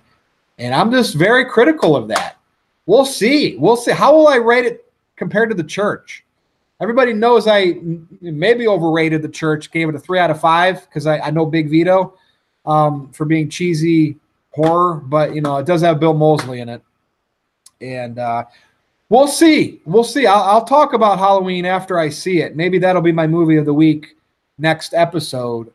and 0.58 0.74
I'm 0.74 0.90
just 0.90 1.14
very 1.14 1.44
critical 1.44 1.94
of 1.94 2.08
that. 2.08 2.36
We'll 2.86 3.04
see. 3.04 3.56
We'll 3.56 3.76
see. 3.76 3.92
How 3.92 4.14
will 4.16 4.28
I 4.28 4.36
rate 4.36 4.64
it 4.64 4.92
compared 5.16 5.50
to 5.50 5.56
the 5.56 5.64
church? 5.64 6.24
Everybody 6.80 7.12
knows 7.12 7.46
I 7.46 7.78
maybe 8.20 8.68
overrated 8.68 9.22
the 9.22 9.28
church, 9.28 9.70
gave 9.70 9.88
it 9.88 9.94
a 9.94 9.98
three 9.98 10.18
out 10.18 10.30
of 10.30 10.40
five 10.40 10.82
because 10.82 11.06
I, 11.06 11.18
I, 11.18 11.30
know 11.30 11.46
Big 11.46 11.70
Vito 11.70 12.14
um, 12.66 13.10
for 13.12 13.24
being 13.24 13.48
cheesy 13.48 14.16
horror, 14.56 14.96
but 14.96 15.34
you 15.34 15.40
know 15.40 15.58
it 15.58 15.66
does 15.66 15.82
have 15.82 16.00
Bill 16.00 16.14
Moseley 16.14 16.60
in 16.60 16.68
it, 16.68 16.82
and 17.80 18.18
uh, 18.18 18.44
we'll 19.08 19.28
see. 19.28 19.80
We'll 19.84 20.02
see. 20.02 20.26
I'll, 20.26 20.42
I'll 20.42 20.64
talk 20.64 20.94
about 20.94 21.18
Halloween 21.18 21.64
after 21.66 21.98
I 21.98 22.08
see 22.08 22.40
it. 22.40 22.56
Maybe 22.56 22.78
that'll 22.78 23.02
be 23.02 23.12
my 23.12 23.26
movie 23.26 23.56
of 23.56 23.66
the 23.66 23.74
week 23.74 24.16
next 24.58 24.94
episode, 24.94 25.70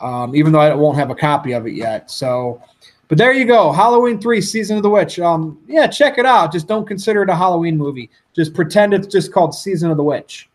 um, 0.00 0.34
even 0.34 0.52
though 0.52 0.60
I 0.60 0.74
won't 0.74 0.98
have 0.98 1.10
a 1.10 1.14
copy 1.14 1.52
of 1.52 1.66
it 1.66 1.74
yet. 1.74 2.10
So. 2.10 2.60
But 3.08 3.16
there 3.16 3.32
you 3.32 3.46
go, 3.46 3.72
Halloween 3.72 4.20
three, 4.20 4.42
Season 4.42 4.76
of 4.76 4.82
the 4.82 4.90
Witch. 4.90 5.18
Um, 5.18 5.58
yeah, 5.66 5.86
check 5.86 6.18
it 6.18 6.26
out. 6.26 6.52
Just 6.52 6.68
don't 6.68 6.86
consider 6.86 7.22
it 7.22 7.30
a 7.30 7.34
Halloween 7.34 7.74
movie. 7.74 8.10
Just 8.36 8.52
pretend 8.52 8.92
it's 8.92 9.06
just 9.06 9.32
called 9.32 9.54
Season 9.54 9.90
of 9.90 9.96
the 9.96 10.04
Witch, 10.04 10.50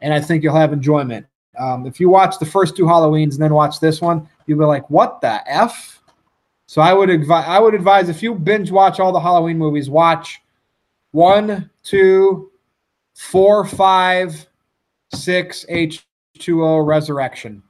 and 0.00 0.12
I 0.12 0.20
think 0.20 0.42
you'll 0.42 0.54
have 0.54 0.74
enjoyment. 0.74 1.24
Um, 1.58 1.86
if 1.86 1.98
you 2.00 2.10
watch 2.10 2.38
the 2.38 2.44
first 2.44 2.76
two 2.76 2.84
Halloweens 2.84 3.32
and 3.32 3.42
then 3.42 3.54
watch 3.54 3.80
this 3.80 4.02
one, 4.02 4.28
you'll 4.46 4.58
be 4.58 4.66
like, 4.66 4.90
"What 4.90 5.22
the 5.22 5.40
f?" 5.50 6.02
So 6.66 6.80
I 6.82 6.92
would 6.92 7.10
advise. 7.10 7.44
I 7.46 7.58
would 7.58 7.74
advise 7.74 8.08
if 8.08 8.22
you 8.22 8.34
binge 8.34 8.70
watch 8.70 9.00
all 9.00 9.12
the 9.12 9.20
Halloween 9.20 9.58
movies, 9.58 9.90
watch 9.90 10.40
one, 11.12 11.70
two, 11.82 12.50
four, 13.14 13.66
five, 13.66 14.46
six, 15.14 15.64
H 15.68 16.06
two 16.38 16.64
O 16.64 16.78
Resurrection, 16.78 17.62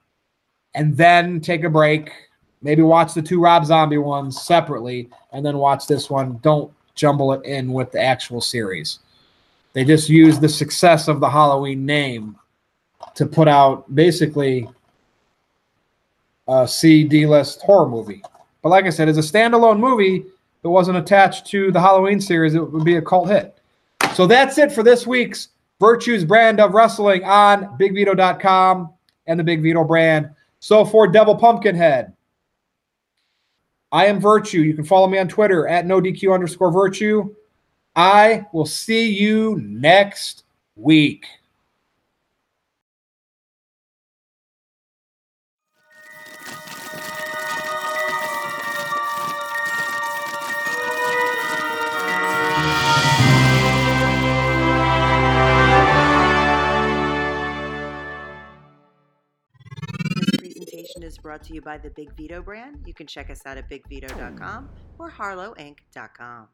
and 0.75 0.97
then 0.97 1.41
take 1.41 1.65
a 1.65 1.71
break 1.71 2.13
Maybe 2.65 2.81
watch 2.81 3.13
the 3.13 3.21
two 3.21 3.43
Rob 3.43 3.67
Zombie 3.67 3.99
ones 3.99 4.41
separately 4.41 5.11
and 5.33 5.45
then 5.45 5.59
watch 5.59 5.87
this 5.87 6.09
one. 6.09 6.39
Don't 6.43 6.73
jumble 6.95 7.35
it 7.35 7.45
in 7.45 7.71
with 7.75 7.93
the 7.93 8.01
actual 8.01 8.41
series. 8.41 9.01
They 9.75 9.85
just 9.85 10.09
use 10.09 10.41
the 10.41 10.49
success 10.49 11.07
of 11.07 11.21
the 11.21 11.29
Halloween 11.29 11.85
name 11.85 12.39
to 13.17 13.27
put 13.27 13.49
out 13.49 13.95
basically 13.95 14.67
a 16.49 16.67
C 16.67 17.05
D 17.05 17.27
list 17.27 17.61
horror 17.61 17.87
movie. 17.87 18.23
But 18.65 18.71
like 18.71 18.87
I 18.87 18.91
said, 18.91 19.11
as 19.11 19.19
a 19.19 19.21
standalone 19.21 19.79
movie 19.79 20.25
that 20.63 20.71
wasn't 20.71 20.97
attached 20.97 21.47
to 21.49 21.71
the 21.71 21.81
Halloween 21.81 22.19
series, 22.19 22.55
it 22.55 22.73
would 22.73 22.83
be 22.83 22.97
a 22.97 23.03
cult 23.03 23.29
hit. 23.29 23.61
So 24.15 24.27
that's 24.27 24.57
it 24.57 24.73
for 24.73 24.83
this 24.83 25.07
week's 25.07 25.49
Virtues 25.81 26.25
brand 26.25 26.61
of 26.61 26.73
wrestling 26.73 27.25
on 27.25 27.77
BigVito.com 27.79 28.91
and 29.27 29.39
the 29.39 29.45
Big 29.45 29.61
Vito 29.63 29.85
brand. 29.85 30.31
So 30.61 30.83
for 30.83 31.07
Devil 31.07 31.37
Pumpkinhead, 31.37 32.15
I 33.93 34.07
am 34.07 34.19
Virtue. 34.19 34.63
You 34.63 34.73
can 34.73 34.85
follow 34.85 35.09
me 35.09 35.19
on 35.19 35.29
Twitter 35.29 35.69
at 35.69 35.85
no 35.85 36.01
DQ 36.01 36.33
underscore 36.33 36.73
virtue. 36.73 37.35
I 37.95 38.47
will 38.55 38.65
see 38.65 39.11
you 39.11 39.61
next 39.63 40.45
week. 40.75 41.27
Is 61.05 61.19
brought 61.19 61.43
to 61.45 61.55
you 61.55 61.61
by 61.61 61.79
the 61.79 61.91
Big 61.91 62.15
Vito 62.17 62.43
brand. 62.43 62.83
You 62.87 62.95
can 62.95 63.07
check 63.07 63.31
us 63.31 63.41
out 63.47 63.59
at 63.59 63.71
bigvito.com 63.71 64.69
or 64.99 65.11
harlowinc.com. 65.11 66.49